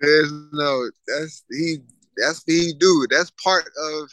There's 0.00 0.32
no 0.52 0.90
that's 1.06 1.44
he 1.50 1.78
that's 2.16 2.42
what 2.46 2.54
he 2.54 2.72
do. 2.78 3.06
That's 3.10 3.30
part 3.42 3.66
of 3.66 4.10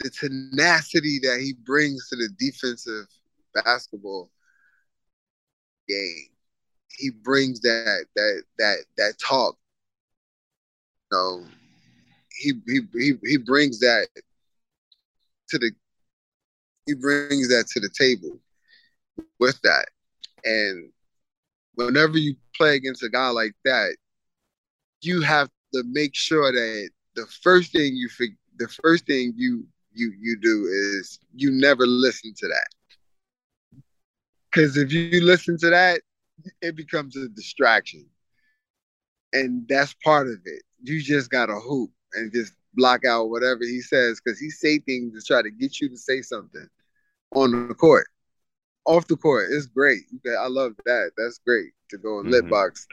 the 0.00 0.10
tenacity 0.10 1.18
that 1.22 1.40
he 1.40 1.54
brings 1.64 2.08
to 2.08 2.16
the 2.16 2.28
defensive 2.38 3.06
basketball 3.54 4.30
game. 5.88 6.35
He 6.96 7.10
brings 7.10 7.60
that 7.60 8.06
that 8.16 8.42
that 8.58 8.84
that 8.96 9.14
talk. 9.18 9.56
You 11.12 11.18
know, 11.18 11.46
he 12.38 12.52
he 12.66 12.80
he, 12.94 13.12
he 13.24 13.36
brings 13.36 13.80
that 13.80 14.08
to 15.48 15.58
the 15.58 15.70
he 16.86 16.94
brings 16.94 17.48
that 17.48 17.66
to 17.68 17.80
the 17.80 17.90
table 17.90 18.38
with 19.38 19.60
that. 19.62 19.86
And 20.44 20.90
whenever 21.74 22.18
you 22.18 22.36
play 22.56 22.76
against 22.76 23.02
a 23.02 23.08
guy 23.08 23.28
like 23.28 23.54
that, 23.64 23.96
you 25.02 25.20
have 25.20 25.48
to 25.74 25.82
make 25.86 26.14
sure 26.14 26.52
that 26.52 26.90
the 27.14 27.26
first 27.42 27.72
thing 27.72 27.94
you 27.96 28.08
the 28.58 28.68
first 28.82 29.06
thing 29.06 29.32
you 29.36 29.66
you 29.92 30.12
you 30.18 30.38
do 30.40 30.66
is 30.66 31.18
you 31.34 31.50
never 31.50 31.86
listen 31.86 32.32
to 32.36 32.48
that. 32.48 32.68
Because 34.50 34.76
if 34.76 34.92
you 34.92 35.22
listen 35.22 35.58
to 35.58 35.70
that, 35.70 36.00
it 36.60 36.76
becomes 36.76 37.16
a 37.16 37.28
distraction, 37.28 38.06
and 39.32 39.66
that's 39.68 39.94
part 40.04 40.26
of 40.28 40.38
it. 40.44 40.62
You 40.82 41.00
just 41.00 41.30
gotta 41.30 41.54
hoop 41.54 41.90
and 42.14 42.32
just 42.32 42.52
block 42.74 43.04
out 43.04 43.30
whatever 43.30 43.60
he 43.62 43.80
says 43.80 44.20
because 44.22 44.38
he 44.38 44.50
say 44.50 44.78
things 44.78 45.12
to 45.14 45.26
try 45.26 45.42
to 45.42 45.50
get 45.50 45.80
you 45.80 45.88
to 45.88 45.96
say 45.96 46.22
something 46.22 46.68
on 47.34 47.68
the 47.68 47.74
court. 47.74 48.06
Off 48.84 49.06
the 49.08 49.16
court, 49.16 49.48
it's 49.50 49.66
great. 49.66 50.02
I 50.38 50.46
love 50.46 50.74
that. 50.84 51.10
That's 51.16 51.40
great 51.44 51.72
to 51.90 51.98
go 51.98 52.20
and 52.20 52.28
Mhm. 52.28 52.32
lit 52.32 52.48
box 52.48 52.86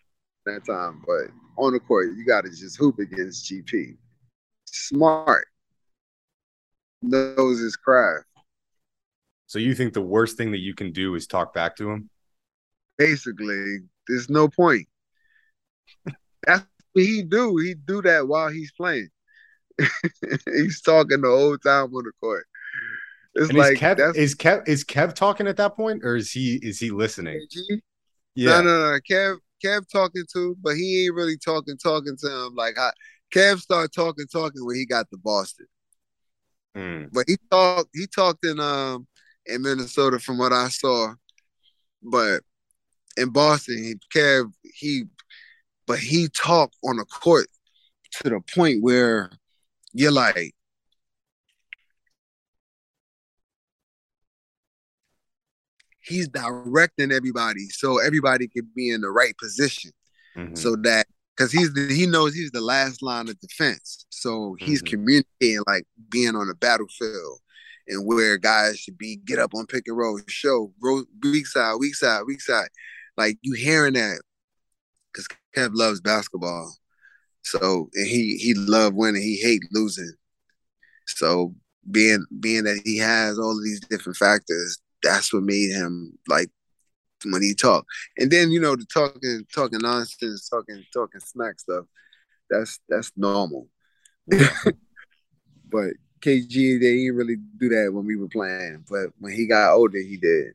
that 0.46 0.66
time. 0.66 1.04
But 1.06 1.32
on 1.58 1.74
the 1.74 1.80
court, 1.80 2.16
you 2.16 2.26
got 2.26 2.46
to 2.46 2.50
just 2.50 2.78
hoop 2.78 2.98
against 3.00 3.46
GP. 3.46 3.98
Smart. 4.66 5.48
Knows 7.02 7.60
his 7.60 7.76
craft. 7.76 8.26
So 9.46 9.60
you 9.60 9.76
think 9.76 9.94
the 9.94 10.02
worst 10.02 10.36
thing 10.38 10.52
that 10.52 10.60
you 10.60 10.74
can 10.74 10.92
do 10.92 11.14
is 11.14 11.28
talk 11.28 11.54
back 11.54 11.76
to 11.76 11.92
him? 11.92 12.10
Basically, 12.98 13.80
there's 14.08 14.30
no 14.30 14.48
point. 14.48 14.88
That's 16.46 16.66
what 16.94 17.06
he 17.06 17.24
do. 17.24 17.58
He 17.58 17.74
do 17.74 18.02
that 18.04 18.28
while 18.28 18.50
he's 18.50 18.72
playing. 18.72 19.10
he's 20.46 20.82
talking 20.82 21.22
the 21.22 21.28
whole 21.28 21.58
time 21.58 21.94
on 21.94 22.04
the 22.04 22.12
court. 22.20 22.46
It's 23.36 23.50
And 23.50 23.58
like 23.58 23.74
is 23.74 23.80
Kev 23.80 23.98
that's 23.98 24.18
is 24.18 24.36
Kev 24.36 24.68
is 24.68 24.84
Kev 24.84 25.16
talking 25.16 25.48
at 25.48 25.58
that 25.58 25.76
point, 25.76 26.04
or 26.04 26.16
is 26.16 26.32
he 26.32 26.60
is 26.62 26.80
he 26.80 26.92
listening? 26.92 27.40
KG. 27.40 27.82
Yeah. 28.36 28.62
No, 28.62 28.62
no, 28.62 28.92
no. 28.92 29.00
Kev, 29.10 29.38
Kev 29.64 29.90
talking 29.92 30.24
to, 30.34 30.56
but 30.62 30.76
he 30.76 31.06
ain't 31.06 31.16
really 31.16 31.38
talking, 31.38 31.78
talking 31.78 32.18
to 32.18 32.28
him. 32.28 32.56
Like 32.56 32.78
I, 32.78 32.92
Kev 33.34 33.60
started 33.60 33.92
talking, 33.94 34.26
talking 34.28 34.66
when 34.66 34.76
he 34.76 34.86
got 34.86 35.10
to 35.10 35.18
Boston. 35.18 35.66
Mm. 36.76 37.10
But 37.12 37.26
he 37.28 37.38
talked, 37.50 37.90
he 37.94 38.08
talked 38.08 38.46
in 38.46 38.60
um 38.60 39.08
in 39.46 39.62
Minnesota 39.62 40.20
from 40.20 40.38
what 40.38 40.54
I 40.54 40.70
saw. 40.70 41.14
But 42.02 42.42
in 43.18 43.30
Boston, 43.30 43.78
he 43.78 43.96
Kev, 44.16 44.52
he 44.64 45.04
but 45.86 46.00
he 46.00 46.28
talked 46.30 46.76
on 46.84 46.98
the 46.98 47.06
court 47.06 47.48
to 48.22 48.30
the 48.30 48.40
point 48.56 48.82
where 48.82 49.30
you're 49.94 50.12
like, 50.12 50.56
he's 56.02 56.28
directing 56.28 57.12
everybody 57.12 57.66
so 57.70 57.98
everybody 58.00 58.48
can 58.48 58.68
be 58.76 58.90
in 58.90 59.02
the 59.02 59.10
right 59.10 59.38
position 59.38 59.92
Mhm. 60.36 60.58
so 60.58 60.76
that 60.78 61.08
because 61.36 61.52
he's 61.52 61.74
the, 61.74 61.94
he 61.94 62.06
knows 62.06 62.34
he's 62.34 62.52
the 62.52 62.62
last 62.62 63.02
line 63.02 63.30
of 63.30 63.40
defense 63.40 64.06
so 64.10 64.56
he's 64.60 64.82
Mhm. 64.82 64.88
communicating 64.90 65.64
like 65.68 65.86
being 66.10 66.36
on 66.36 66.48
the 66.48 66.56
battlefield 66.56 67.40
and 67.88 68.06
where 68.06 68.38
guys 68.38 68.80
should 68.80 68.98
be 68.98 69.16
get 69.18 69.40
up 69.40 69.54
on 69.54 69.66
pick 69.66 69.88
and 69.88 69.98
roll 69.98 70.20
show 70.28 70.74
weak 71.24 71.48
side 71.48 71.76
weak 71.80 71.96
side 71.96 72.24
weak 72.26 72.42
side 72.42 72.70
like 73.18 73.38
you 73.42 73.54
hearing 73.54 73.94
that 73.94 74.22
because 75.12 75.28
Kev 75.56 75.72
loves 75.74 76.02
basketball 76.02 76.74
so 77.44 77.90
and 77.94 78.08
he 78.08 78.38
he 78.38 78.54
loved 78.54 78.96
winning 78.96 79.22
he 79.22 79.38
hate 79.38 79.64
losing 79.72 80.14
so 81.06 81.54
being 81.92 82.26
being 82.40 82.64
that 82.64 82.82
he 82.86 82.98
has 82.98 83.38
all 83.38 83.58
of 83.58 83.64
these 83.64 83.82
different 83.82 84.18
factors 84.18 84.80
that's 85.04 85.34
what 85.34 85.44
made 85.44 85.72
him 85.72 86.18
like 86.28 86.50
when 87.26 87.42
he 87.42 87.54
talked. 87.54 87.88
And 88.18 88.32
then 88.32 88.52
you 88.52 88.60
know 88.60 88.76
the 88.76 88.86
talking 88.86 89.46
talking 89.54 89.80
nonsense, 89.82 90.50
talking 90.50 90.84
talking 90.92 91.22
smack 91.22 91.60
stuff. 91.60 91.86
That's 92.50 92.80
that's 92.90 93.12
normal. 93.16 93.68
but 94.28 95.94
KG 96.22 96.80
they 96.80 96.96
didn't 96.96 97.16
really 97.16 97.38
do 97.58 97.70
that 97.70 97.92
when 97.94 98.06
we 98.06 98.16
were 98.16 98.30
playing. 98.30 98.86
But 98.90 99.10
when 99.20 99.34
he 99.34 99.46
got 99.48 99.74
older, 99.74 100.00
he 100.00 100.18
did. 100.18 100.54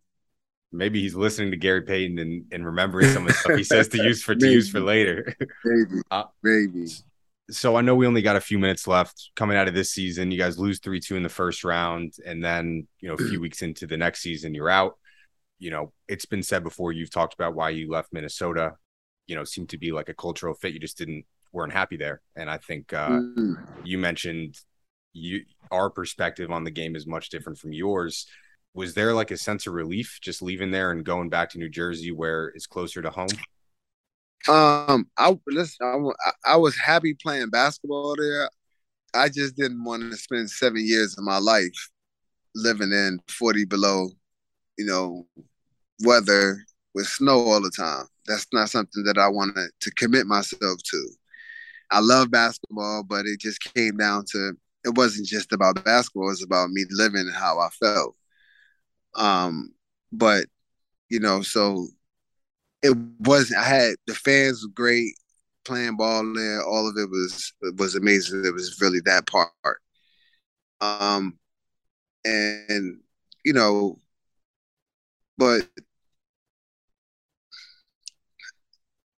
Maybe 0.70 1.00
he's 1.00 1.14
listening 1.14 1.50
to 1.52 1.56
Gary 1.56 1.82
Payton 1.82 2.18
and, 2.18 2.44
and 2.52 2.66
remembering 2.66 3.10
some 3.10 3.22
of 3.22 3.28
the 3.28 3.34
stuff 3.34 3.56
he 3.56 3.64
says 3.64 3.88
to 3.88 4.02
use 4.02 4.22
for 4.22 4.34
to 4.34 4.50
use 4.50 4.70
for 4.70 4.80
later. 4.80 5.34
Maybe, 5.64 6.02
Uh, 6.10 6.24
maybe. 6.42 6.86
so 7.50 7.76
I 7.76 7.80
know 7.80 7.94
we 7.94 8.06
only 8.06 8.20
got 8.20 8.36
a 8.36 8.40
few 8.40 8.58
minutes 8.58 8.86
left 8.86 9.30
coming 9.34 9.56
out 9.56 9.68
of 9.68 9.74
this 9.74 9.90
season. 9.90 10.30
You 10.30 10.38
guys 10.38 10.58
lose 10.58 10.78
3 10.80 11.00
2 11.00 11.16
in 11.16 11.22
the 11.22 11.28
first 11.28 11.64
round. 11.64 12.14
And 12.26 12.44
then, 12.44 12.86
you 13.00 13.08
know, 13.08 13.14
a 13.14 13.28
few 13.28 13.40
weeks 13.40 13.62
into 13.62 13.86
the 13.86 13.96
next 13.96 14.20
season, 14.20 14.54
you're 14.54 14.68
out. 14.68 14.98
You 15.58 15.70
know, 15.70 15.92
it's 16.06 16.26
been 16.26 16.42
said 16.42 16.62
before, 16.62 16.92
you've 16.92 17.10
talked 17.10 17.34
about 17.34 17.54
why 17.54 17.70
you 17.70 17.90
left 17.90 18.12
Minnesota. 18.12 18.74
You 19.26 19.36
know, 19.36 19.44
seemed 19.44 19.70
to 19.70 19.78
be 19.78 19.90
like 19.92 20.08
a 20.08 20.14
cultural 20.14 20.54
fit. 20.54 20.72
You 20.72 20.80
just 20.80 20.98
didn't, 20.98 21.24
weren't 21.52 21.72
happy 21.72 21.96
there. 21.96 22.20
And 22.36 22.50
I 22.50 22.58
think 22.58 22.92
uh, 22.92 23.08
mm-hmm. 23.08 23.54
you 23.84 23.98
mentioned 23.98 24.58
you, 25.12 25.44
our 25.70 25.90
perspective 25.90 26.50
on 26.50 26.64
the 26.64 26.70
game 26.70 26.96
is 26.96 27.06
much 27.06 27.30
different 27.30 27.58
from 27.58 27.72
yours. 27.72 28.26
Was 28.78 28.94
there 28.94 29.12
like 29.12 29.32
a 29.32 29.36
sense 29.36 29.66
of 29.66 29.72
relief 29.74 30.20
just 30.22 30.40
leaving 30.40 30.70
there 30.70 30.92
and 30.92 31.04
going 31.04 31.28
back 31.28 31.50
to 31.50 31.58
New 31.58 31.68
Jersey 31.68 32.12
where 32.12 32.52
it's 32.54 32.68
closer 32.68 33.02
to 33.02 33.10
home? 33.10 33.26
Um, 34.46 35.10
I 35.16 35.36
listen. 35.48 36.12
I, 36.24 36.52
I 36.52 36.56
was 36.56 36.78
happy 36.78 37.14
playing 37.20 37.50
basketball 37.50 38.14
there. 38.16 38.48
I 39.12 39.30
just 39.30 39.56
didn't 39.56 39.82
want 39.82 40.08
to 40.08 40.16
spend 40.16 40.48
seven 40.48 40.86
years 40.86 41.18
of 41.18 41.24
my 41.24 41.38
life 41.38 41.90
living 42.54 42.92
in 42.92 43.18
forty 43.26 43.64
below, 43.64 44.10
you 44.78 44.86
know, 44.86 45.26
weather 46.04 46.64
with 46.94 47.08
snow 47.08 47.40
all 47.40 47.60
the 47.60 47.72
time. 47.76 48.04
That's 48.28 48.46
not 48.52 48.70
something 48.70 49.02
that 49.06 49.18
I 49.18 49.26
wanted 49.26 49.70
to 49.80 49.90
commit 49.90 50.28
myself 50.28 50.62
to. 50.62 51.10
I 51.90 51.98
love 51.98 52.30
basketball, 52.30 53.02
but 53.02 53.26
it 53.26 53.40
just 53.40 53.58
came 53.74 53.96
down 53.96 54.24
to 54.30 54.52
it 54.84 54.94
wasn't 54.94 55.26
just 55.26 55.52
about 55.52 55.84
basketball. 55.84 56.28
It 56.28 56.38
was 56.38 56.44
about 56.44 56.70
me 56.70 56.84
living 56.90 57.22
and 57.22 57.34
how 57.34 57.58
I 57.58 57.70
felt. 57.70 58.14
Um, 59.18 59.74
but 60.12 60.46
you 61.10 61.20
know, 61.20 61.42
so 61.42 61.88
it 62.82 62.96
wasn't. 63.20 63.60
I 63.60 63.64
had 63.64 63.96
the 64.06 64.14
fans 64.14 64.64
were 64.64 64.72
great 64.74 65.14
playing 65.64 65.96
ball 65.96 66.32
there. 66.34 66.62
All 66.64 66.88
of 66.88 66.96
it 66.96 67.10
was 67.10 67.52
was 67.78 67.94
amazing. 67.94 68.44
It 68.44 68.54
was 68.54 68.80
really 68.80 69.00
that 69.04 69.26
part. 69.26 69.50
Um, 70.80 71.38
and 72.24 73.00
you 73.44 73.52
know, 73.52 73.98
but 75.38 75.68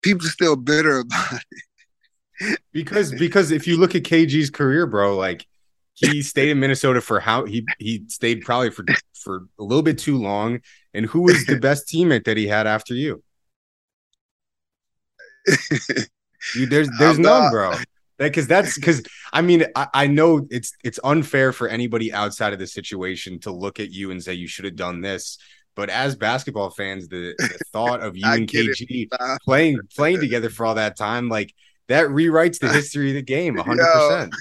people 0.03 0.27
are 0.27 0.31
still 0.31 0.57
bitter 0.57 0.99
about 1.01 1.43
it. 2.41 2.61
because 2.73 3.13
because 3.13 3.51
if 3.51 3.67
you 3.67 3.77
look 3.79 3.95
at 3.95 4.05
KG's 4.05 4.51
career, 4.51 4.87
bro, 4.87 5.17
like 5.17 5.47
he 6.01 6.23
stayed 6.23 6.51
in 6.51 6.61
Minnesota 6.61 7.01
for 7.01 7.19
how 7.21 7.45
he 7.45 7.67
he 7.79 8.05
stayed 8.09 8.43
probably 8.43 8.71
for 8.71 8.85
for 9.15 9.47
a 9.59 9.63
little 9.65 9.83
bit 9.83 9.99
too 9.99 10.17
long. 10.17 10.61
And 10.95 11.07
who 11.07 11.23
was 11.23 11.45
the 11.47 11.59
best 11.59 11.89
teammate 11.89 12.25
that 12.25 12.37
he 12.37 12.47
had 12.47 12.67
after 12.67 12.95
you? 12.95 13.23
you, 16.55 16.67
there's 16.67 16.89
there's 16.99 17.19
none, 17.19 17.51
bro. 17.51 17.75
Because 18.17 18.47
that's 18.47 18.75
because 18.75 19.03
I 19.33 19.43
mean 19.43 19.65
I, 19.77 19.89
I, 19.95 20.07
know 20.09 20.47
it's 20.51 20.73
it's 20.83 20.99
unfair 21.05 21.53
for 21.53 21.69
anybody 21.69 22.13
outside 22.13 22.53
of 22.53 22.59
the 22.59 22.67
situation 22.67 23.39
to 23.41 23.53
look 23.53 23.79
at 23.79 23.93
you 23.93 24.11
and 24.11 24.23
say 24.23 24.35
you 24.35 24.49
should 24.49 24.65
have 24.65 24.77
done 24.77 25.01
this. 25.01 25.39
But 25.77 25.91
as 25.91 26.17
basketball 26.17 26.71
fans, 26.71 27.07
the, 27.07 27.35
the 27.39 27.59
thought 27.73 28.01
of 28.03 28.17
you 28.17 28.27
and 28.27 28.49
KG 28.49 29.09
playing 29.45 29.79
playing 29.97 30.21
together 30.21 30.51
for 30.51 30.67
all 30.67 30.75
that 30.75 30.97
time, 30.97 31.29
like 31.29 31.55
that 31.87 32.09
rewrites 32.09 32.59
the 32.59 32.69
history 32.73 33.11
of 33.11 33.15
the 33.15 33.23
game 33.23 33.55
100. 33.55 33.85
percent 33.85 34.35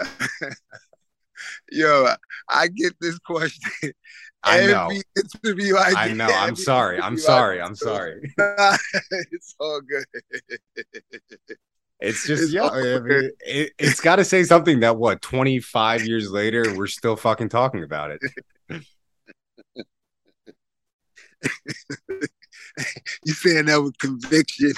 Yo, 1.72 2.06
I 2.48 2.68
get 2.68 2.94
this 3.00 3.18
question 3.18 3.92
I 4.42 4.66
know. 4.66 4.90
interview 5.44 5.76
I, 5.76 5.92
I 5.96 6.12
know. 6.12 6.26
I'm 6.26 6.56
sorry. 6.56 7.00
I'm 7.00 7.18
sorry. 7.18 7.60
I'm 7.60 7.74
sorry. 7.74 8.32
it's 9.30 9.54
all 9.60 9.80
good. 9.80 10.04
It's 12.00 12.26
just 12.26 12.44
it's 12.44 12.52
yeah. 12.52 12.68
I 12.68 13.00
mean, 13.00 13.30
it, 13.40 13.72
has 13.78 14.00
got 14.00 14.16
to 14.16 14.24
say 14.24 14.42
something 14.44 14.80
that 14.80 14.96
what 14.96 15.20
25 15.20 16.06
years 16.06 16.30
later 16.30 16.74
we're 16.74 16.86
still 16.86 17.16
fucking 17.16 17.50
talking 17.50 17.82
about 17.82 18.12
it. 18.12 18.20
you 23.24 23.32
saying 23.34 23.66
that 23.66 23.82
with 23.82 23.98
conviction? 23.98 24.72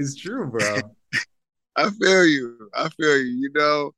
it's 0.00 0.16
true, 0.16 0.46
bro. 0.46 0.78
I 1.76 1.90
feel 1.90 2.26
you. 2.26 2.70
I 2.74 2.88
feel 2.90 3.16
you. 3.18 3.38
You 3.40 3.50
know, 3.54 3.92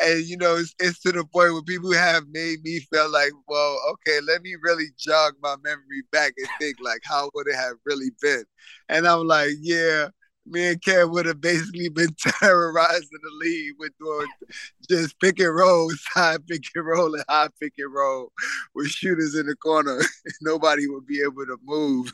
and 0.00 0.24
you 0.24 0.36
know, 0.36 0.56
it's, 0.56 0.74
it's 0.78 1.00
to 1.00 1.12
the 1.12 1.24
point 1.24 1.52
where 1.52 1.62
people 1.62 1.92
have 1.92 2.24
made 2.30 2.62
me 2.62 2.80
feel 2.80 3.10
like, 3.10 3.32
well, 3.48 3.78
okay, 3.92 4.20
let 4.20 4.42
me 4.42 4.54
really 4.62 4.86
jog 4.98 5.34
my 5.42 5.56
memory 5.62 6.02
back 6.12 6.34
and 6.38 6.48
think 6.60 6.76
like, 6.80 7.00
how 7.04 7.30
would 7.34 7.48
it 7.48 7.56
have 7.56 7.76
really 7.84 8.10
been? 8.20 8.44
And 8.88 9.06
I'm 9.06 9.26
like, 9.26 9.50
yeah, 9.60 10.08
me 10.46 10.68
and 10.68 10.80
Kev 10.80 11.10
would 11.10 11.26
have 11.26 11.40
basically 11.40 11.88
been 11.94 12.14
terrorizing 12.18 13.08
the 13.22 13.30
league 13.44 13.74
with 13.78 13.92
doing 13.98 14.28
just 14.88 15.18
pick 15.20 15.40
and 15.40 15.54
roll, 15.54 15.90
side 16.14 16.46
pick 16.46 16.62
and 16.74 16.86
roll, 16.86 17.14
and 17.14 17.24
high 17.28 17.48
pick 17.60 17.74
and 17.78 17.92
roll 17.92 18.32
with 18.74 18.88
shooters 18.88 19.34
in 19.34 19.46
the 19.46 19.56
corner. 19.56 20.00
Nobody 20.40 20.88
would 20.88 21.06
be 21.06 21.20
able 21.22 21.46
to 21.46 21.58
move. 21.64 22.12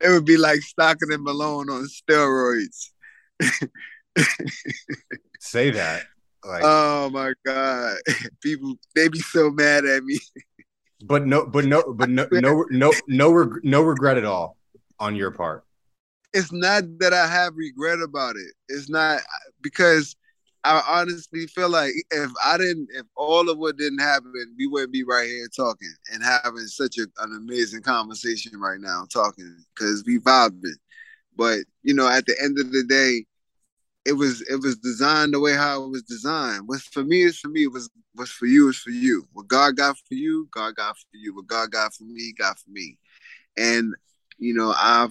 it 0.00 0.08
would 0.08 0.24
be 0.24 0.36
like 0.36 0.60
Stockton 0.62 1.12
and 1.12 1.22
Malone 1.24 1.68
on 1.70 1.86
steroids. 1.86 2.90
Say 5.40 5.70
that. 5.70 6.04
Like, 6.44 6.62
oh 6.64 7.10
my 7.10 7.32
god, 7.44 7.96
people 8.42 8.74
they 8.94 9.08
be 9.08 9.18
so 9.18 9.50
mad 9.50 9.84
at 9.84 10.04
me. 10.04 10.18
But 11.02 11.26
no, 11.26 11.46
but 11.46 11.64
no, 11.64 11.92
but 11.92 12.10
no, 12.10 12.26
no, 12.32 12.64
no, 12.70 12.92
no, 13.06 13.30
reg- 13.30 13.64
no 13.64 13.82
regret 13.82 14.18
at 14.18 14.24
all 14.24 14.56
on 14.98 15.16
your 15.16 15.30
part. 15.30 15.64
It's 16.32 16.52
not 16.52 16.84
that 17.00 17.12
I 17.12 17.26
have 17.26 17.54
regret 17.56 18.00
about 18.00 18.36
it. 18.36 18.52
It's 18.68 18.88
not 18.88 19.20
because 19.60 20.14
I 20.62 20.82
honestly 20.86 21.46
feel 21.46 21.70
like 21.70 21.92
if 22.10 22.30
I 22.44 22.58
didn't, 22.58 22.88
if 22.92 23.06
all 23.16 23.48
of 23.48 23.58
what 23.58 23.78
didn't 23.78 24.00
happen, 24.00 24.32
we 24.58 24.66
wouldn't 24.66 24.92
be 24.92 25.04
right 25.04 25.26
here 25.26 25.48
talking 25.54 25.92
and 26.12 26.22
having 26.22 26.66
such 26.66 26.98
a, 26.98 27.06
an 27.22 27.34
amazing 27.36 27.82
conversation 27.82 28.60
right 28.60 28.80
now, 28.80 29.06
talking 29.12 29.56
because 29.74 30.04
we 30.06 30.18
vibing. 30.18 30.74
But 31.36 31.60
you 31.82 31.94
know, 31.94 32.08
at 32.08 32.26
the 32.26 32.36
end 32.42 32.58
of 32.58 32.72
the 32.72 32.84
day, 32.84 33.24
it 34.04 34.12
was 34.12 34.40
it 34.42 34.56
was 34.56 34.76
designed 34.78 35.34
the 35.34 35.40
way 35.40 35.54
how 35.54 35.82
it 35.84 35.88
was 35.88 36.02
designed. 36.02 36.66
What's 36.66 36.84
for 36.84 37.04
me 37.04 37.22
is 37.22 37.38
for 37.38 37.48
me. 37.48 37.66
Was 37.66 37.90
what's 38.14 38.30
for 38.30 38.46
you 38.46 38.68
is 38.68 38.78
for 38.78 38.90
you. 38.90 39.28
What 39.32 39.48
God 39.48 39.76
got 39.76 39.96
for 39.98 40.14
you, 40.14 40.48
God 40.52 40.74
got 40.74 40.96
for 40.96 41.16
you. 41.16 41.34
What 41.34 41.46
God 41.46 41.70
got 41.70 41.94
for 41.94 42.04
me, 42.04 42.32
got 42.36 42.58
for 42.58 42.70
me. 42.70 42.98
And 43.56 43.94
you 44.38 44.54
know, 44.54 44.72
I 44.74 45.08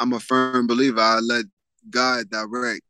I'm 0.00 0.12
a 0.12 0.20
firm 0.20 0.66
believer. 0.66 1.00
I 1.00 1.20
let 1.20 1.44
God 1.90 2.28
direct 2.30 2.82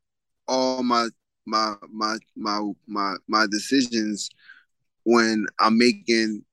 all 0.47 0.83
my 0.83 1.09
my 1.47 1.75
my 1.91 2.19
my 2.37 2.73
my 2.87 3.17
my 3.29 3.47
decisions 3.51 4.31
when 5.05 5.47
I'm 5.59 5.79
making 5.79 6.45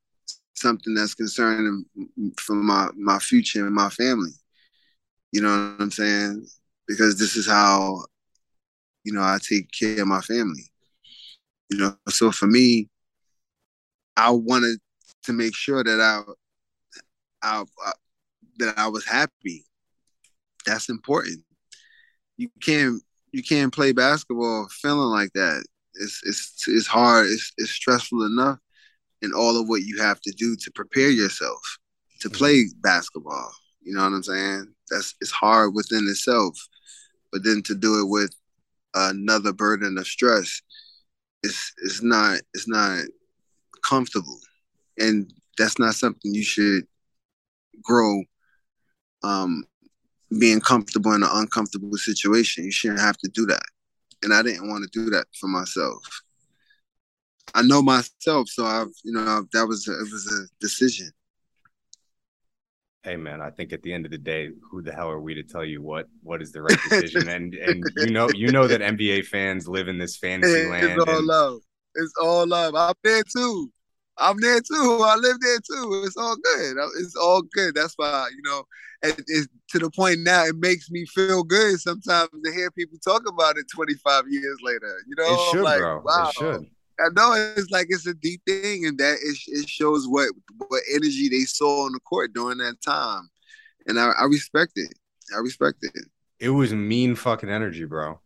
something 0.53 0.93
that's 0.95 1.15
concerning 1.15 1.85
for 2.39 2.55
my 2.55 2.89
my 2.95 3.19
future 3.19 3.65
and 3.65 3.75
my 3.75 3.89
family. 3.89 4.31
You 5.31 5.41
know 5.41 5.49
what 5.49 5.81
I'm 5.81 5.91
saying? 5.91 6.45
Because 6.87 7.17
this 7.17 7.35
is 7.35 7.47
how 7.47 8.05
you 9.05 9.13
know, 9.13 9.21
I 9.21 9.37
take 9.47 9.69
care 9.71 10.01
of 10.01 10.07
my 10.07 10.21
family. 10.21 10.71
You 11.69 11.77
know, 11.77 11.95
so 12.09 12.31
for 12.31 12.47
me, 12.47 12.89
I 14.17 14.31
wanted 14.31 14.79
to 15.23 15.33
make 15.33 15.55
sure 15.55 15.83
that 15.83 16.01
I, 16.01 16.21
I, 17.41 17.63
I 17.85 17.91
that 18.57 18.77
I 18.77 18.87
was 18.87 19.05
happy. 19.05 19.65
That's 20.65 20.89
important. 20.89 21.41
You 22.37 22.49
can't 22.63 23.01
you 23.31 23.43
can't 23.43 23.73
play 23.73 23.91
basketball 23.91 24.67
feeling 24.69 25.09
like 25.09 25.31
that. 25.33 25.63
It's 25.95 26.21
it's 26.25 26.67
it's 26.67 26.87
hard. 26.87 27.27
It's 27.27 27.51
it's 27.57 27.71
stressful 27.71 28.25
enough, 28.25 28.59
and 29.21 29.33
all 29.33 29.59
of 29.59 29.69
what 29.69 29.83
you 29.83 30.01
have 30.01 30.19
to 30.21 30.31
do 30.31 30.55
to 30.55 30.71
prepare 30.71 31.09
yourself 31.09 31.61
to 32.21 32.29
mm-hmm. 32.29 32.37
play 32.37 32.65
basketball. 32.81 33.51
You 33.81 33.93
know 33.93 34.03
what 34.03 34.13
I'm 34.13 34.23
saying? 34.23 34.73
That's 34.89 35.15
it's 35.21 35.31
hard 35.31 35.73
within 35.75 36.07
itself, 36.07 36.57
but 37.31 37.43
then 37.43 37.61
to 37.63 37.75
do 37.75 38.01
it 38.01 38.09
with 38.09 38.33
another 38.95 39.53
burden 39.53 39.97
of 39.97 40.07
stress 40.07 40.61
it's 41.45 41.73
it's 41.83 42.01
not 42.01 42.39
it's 42.53 42.67
not 42.67 43.05
comfortable. 43.87 44.39
And 44.97 45.31
that's 45.57 45.79
not 45.79 45.95
something 45.95 46.33
you 46.33 46.43
should 46.43 46.85
grow 47.83 48.23
um 49.23 49.63
being 50.39 50.59
comfortable 50.59 51.13
in 51.13 51.23
an 51.23 51.29
uncomfortable 51.31 51.97
situation. 51.97 52.65
You 52.65 52.71
shouldn't 52.71 52.99
have 52.99 53.17
to 53.17 53.29
do 53.29 53.45
that. 53.45 53.63
And 54.23 54.33
i 54.33 54.41
didn't 54.41 54.67
want 54.69 54.83
to 54.83 54.99
do 54.99 55.09
that 55.11 55.27
for 55.39 55.47
myself. 55.47 56.01
I 57.53 57.61
know 57.61 57.81
myself 57.81 58.49
so 58.49 58.65
i've 58.65 58.93
you 59.03 59.13
know 59.13 59.45
that 59.53 59.67
was 59.67 59.87
a, 59.87 59.93
it 59.93 60.11
was 60.11 60.25
a 60.27 60.49
decision 60.59 61.09
hey 63.05 63.15
man, 63.15 63.39
I 63.39 63.51
think 63.51 63.71
at 63.71 63.83
the 63.83 63.93
end 63.93 64.05
of 64.05 64.11
the 64.11 64.17
day, 64.17 64.49
who 64.69 64.81
the 64.81 64.91
hell 64.91 65.09
are 65.09 65.21
we 65.21 65.35
to 65.35 65.43
tell 65.43 65.63
you 65.63 65.81
what 65.81 66.07
what 66.23 66.41
is 66.41 66.51
the 66.51 66.63
right 66.63 66.77
decision? 66.89 67.29
and 67.29 67.53
and 67.53 67.83
you 67.97 68.11
know 68.11 68.29
you 68.33 68.51
know 68.51 68.67
that 68.67 68.81
NBA 68.81 69.27
fans 69.27 69.67
live 69.67 69.87
in 69.87 69.99
this 69.99 70.17
fantasy 70.17 70.67
land. 70.67 70.85
It's 70.85 71.03
all 71.03 71.17
and... 71.17 71.27
love. 71.27 71.59
It's 71.93 72.13
all 72.21 72.47
love. 72.47 72.73
I'm 72.75 72.95
there 73.03 73.23
too. 73.23 73.71
I'm 74.17 74.37
there 74.41 74.59
too. 74.59 74.99
I 75.03 75.15
live 75.17 75.37
there 75.39 75.59
too. 75.59 76.03
It's 76.05 76.17
all 76.17 76.35
good. 76.35 76.77
Uh, 76.77 76.87
it's 76.99 77.15
all 77.15 77.43
good. 77.53 77.75
That's 77.75 77.93
why 77.95 78.27
you 78.35 78.41
know, 78.49 78.63
it's 79.03 79.47
to 79.69 79.79
the 79.79 79.91
point 79.91 80.21
now. 80.21 80.45
It 80.45 80.55
makes 80.57 80.89
me 80.89 81.05
feel 81.05 81.43
good 81.43 81.79
sometimes 81.79 82.29
to 82.43 82.51
hear 82.51 82.71
people 82.71 82.97
talk 83.03 83.21
about 83.29 83.57
it 83.57 83.65
25 83.73 84.23
years 84.29 84.57
later. 84.63 84.97
You 85.07 85.15
know, 85.17 85.33
it 85.33 85.51
should, 85.51 85.63
like, 85.63 85.79
bro. 85.79 86.01
wow. 86.03 86.29
It 86.29 86.33
should. 86.33 86.69
I 86.99 87.09
know 87.15 87.33
it's 87.57 87.69
like 87.71 87.87
it's 87.89 88.07
a 88.07 88.13
deep 88.13 88.41
thing, 88.47 88.85
and 88.85 88.97
that 88.97 89.17
it, 89.21 89.37
it 89.47 89.69
shows 89.69 90.07
what 90.07 90.29
what 90.67 90.81
energy 90.93 91.29
they 91.29 91.41
saw 91.41 91.85
on 91.85 91.91
the 91.91 91.99
court 91.99 92.33
during 92.33 92.57
that 92.59 92.81
time, 92.81 93.29
and 93.87 93.99
I, 93.99 94.11
I 94.19 94.25
respect 94.25 94.73
it. 94.75 94.93
I 95.35 95.39
respect 95.39 95.79
it. 95.81 95.91
It 96.39 96.49
was 96.49 96.73
mean 96.73 97.15
fucking 97.15 97.49
energy, 97.49 97.85
bro. 97.85 98.19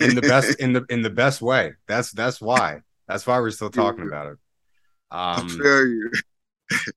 in 0.00 0.14
the 0.14 0.22
best 0.22 0.58
in 0.60 0.72
the 0.72 0.84
in 0.88 1.02
the 1.02 1.10
best 1.10 1.42
way. 1.42 1.72
That's 1.86 2.12
that's 2.12 2.40
why. 2.40 2.82
That's 3.06 3.26
why 3.26 3.40
we're 3.40 3.50
still 3.50 3.70
talking 3.70 4.06
about 4.06 4.26
it. 4.26 4.38
Um, 5.10 5.46
I 5.46 5.48
feel 5.48 5.86
you. 5.86 6.10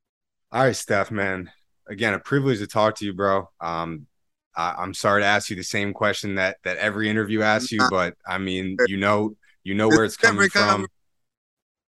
all 0.52 0.64
right, 0.64 0.76
Steph, 0.76 1.12
man. 1.12 1.50
Again, 1.88 2.14
a 2.14 2.20
privilege 2.20 2.60
to 2.60 2.68
talk 2.68 2.96
to 2.96 3.06
you, 3.06 3.14
bro. 3.14 3.50
Um, 3.60 4.08
I, 4.56 4.84
am 4.84 4.94
sorry 4.94 5.22
to 5.22 5.26
ask 5.26 5.50
you 5.50 5.56
the 5.56 5.64
same 5.64 5.94
question 5.94 6.36
that 6.36 6.58
that 6.64 6.78
every 6.78 7.10
interview 7.10 7.42
asks 7.42 7.72
you, 7.72 7.82
but 7.90 8.16
I 8.28 8.38
mean, 8.38 8.78
you 8.88 8.98
know, 8.98 9.36
you 9.64 9.74
know 9.76 9.88
where 9.88 10.04
it's, 10.04 10.16
it's 10.16 10.24
coming 10.24 10.50
from. 10.50 10.68
Coming, 10.68 10.88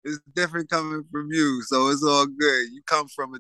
it's 0.04 0.20
different 0.36 0.70
coming 0.70 1.04
from 1.12 1.30
you, 1.32 1.62
so 1.64 1.90
it's 1.90 2.04
all 2.04 2.26
good. 2.26 2.68
You 2.72 2.82
come 2.86 3.08
from 3.08 3.36
a 3.36 3.40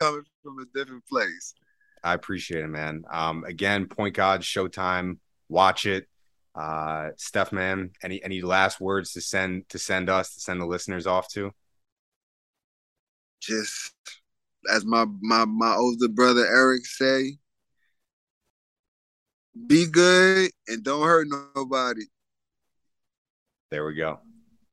coming 0.00 0.22
from 0.42 0.58
a 0.58 0.78
different 0.78 1.06
place. 1.06 1.54
I 2.02 2.14
appreciate 2.14 2.64
it, 2.64 2.68
man. 2.68 3.04
Um, 3.10 3.44
again, 3.44 3.86
Point 3.86 4.14
God 4.14 4.42
Showtime. 4.42 5.18
Watch 5.48 5.86
it. 5.86 6.06
Uh, 6.54 7.10
Steph, 7.16 7.52
man, 7.52 7.90
any 8.02 8.22
any 8.24 8.40
last 8.40 8.80
words 8.80 9.12
to 9.12 9.20
send 9.20 9.68
to 9.68 9.78
send 9.78 10.08
us 10.08 10.34
to 10.34 10.40
send 10.40 10.60
the 10.60 10.66
listeners 10.66 11.06
off 11.06 11.28
to? 11.28 11.52
Just 13.40 13.92
as 14.72 14.84
my 14.84 15.04
my 15.20 15.44
my 15.44 15.74
older 15.74 16.08
brother 16.08 16.46
Eric 16.46 16.86
say, 16.86 17.36
be 19.66 19.86
good 19.86 20.50
and 20.68 20.82
don't 20.82 21.04
hurt 21.04 21.28
nobody. 21.54 22.02
There 23.76 23.84
we 23.84 23.92
go. 23.92 24.20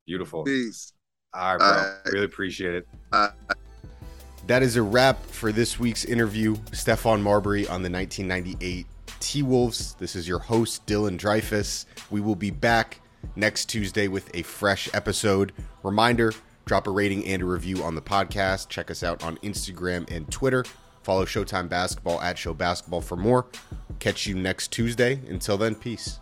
Beautiful. 0.07 0.45
Peace. 0.45 0.93
All 1.33 1.57
right, 1.57 1.59
bro. 1.59 1.67
All 1.67 1.75
right. 1.75 2.13
Really 2.13 2.23
appreciate 2.23 2.73
it. 2.73 2.87
All 3.11 3.19
right. 3.19 3.57
That 4.47 4.63
is 4.63 4.77
a 4.77 4.81
wrap 4.81 5.21
for 5.25 5.51
this 5.51 5.77
week's 5.77 6.05
interview. 6.05 6.55
Stephon 6.71 7.21
Marbury 7.21 7.67
on 7.67 7.83
the 7.83 7.89
1998 7.89 8.85
T 9.19 9.43
Wolves. 9.43 9.95
This 9.95 10.15
is 10.15 10.25
your 10.25 10.39
host, 10.39 10.85
Dylan 10.85 11.17
Dreyfus. 11.17 11.85
We 12.11 12.21
will 12.21 12.37
be 12.37 12.49
back 12.49 13.01
next 13.35 13.65
Tuesday 13.65 14.07
with 14.07 14.33
a 14.33 14.41
fresh 14.43 14.87
episode. 14.93 15.51
Reminder 15.83 16.31
drop 16.63 16.87
a 16.87 16.89
rating 16.89 17.27
and 17.27 17.41
a 17.41 17.45
review 17.45 17.83
on 17.83 17.95
the 17.95 18.01
podcast. 18.01 18.69
Check 18.69 18.89
us 18.89 19.03
out 19.03 19.21
on 19.21 19.35
Instagram 19.39 20.09
and 20.09 20.31
Twitter. 20.31 20.63
Follow 21.01 21.25
Showtime 21.25 21.67
Basketball 21.67 22.21
at 22.21 22.37
Show 22.37 22.53
Basketball 22.53 23.01
for 23.01 23.17
more. 23.17 23.47
Catch 23.99 24.27
you 24.27 24.35
next 24.35 24.71
Tuesday. 24.71 25.19
Until 25.27 25.57
then, 25.57 25.75
peace. 25.75 26.21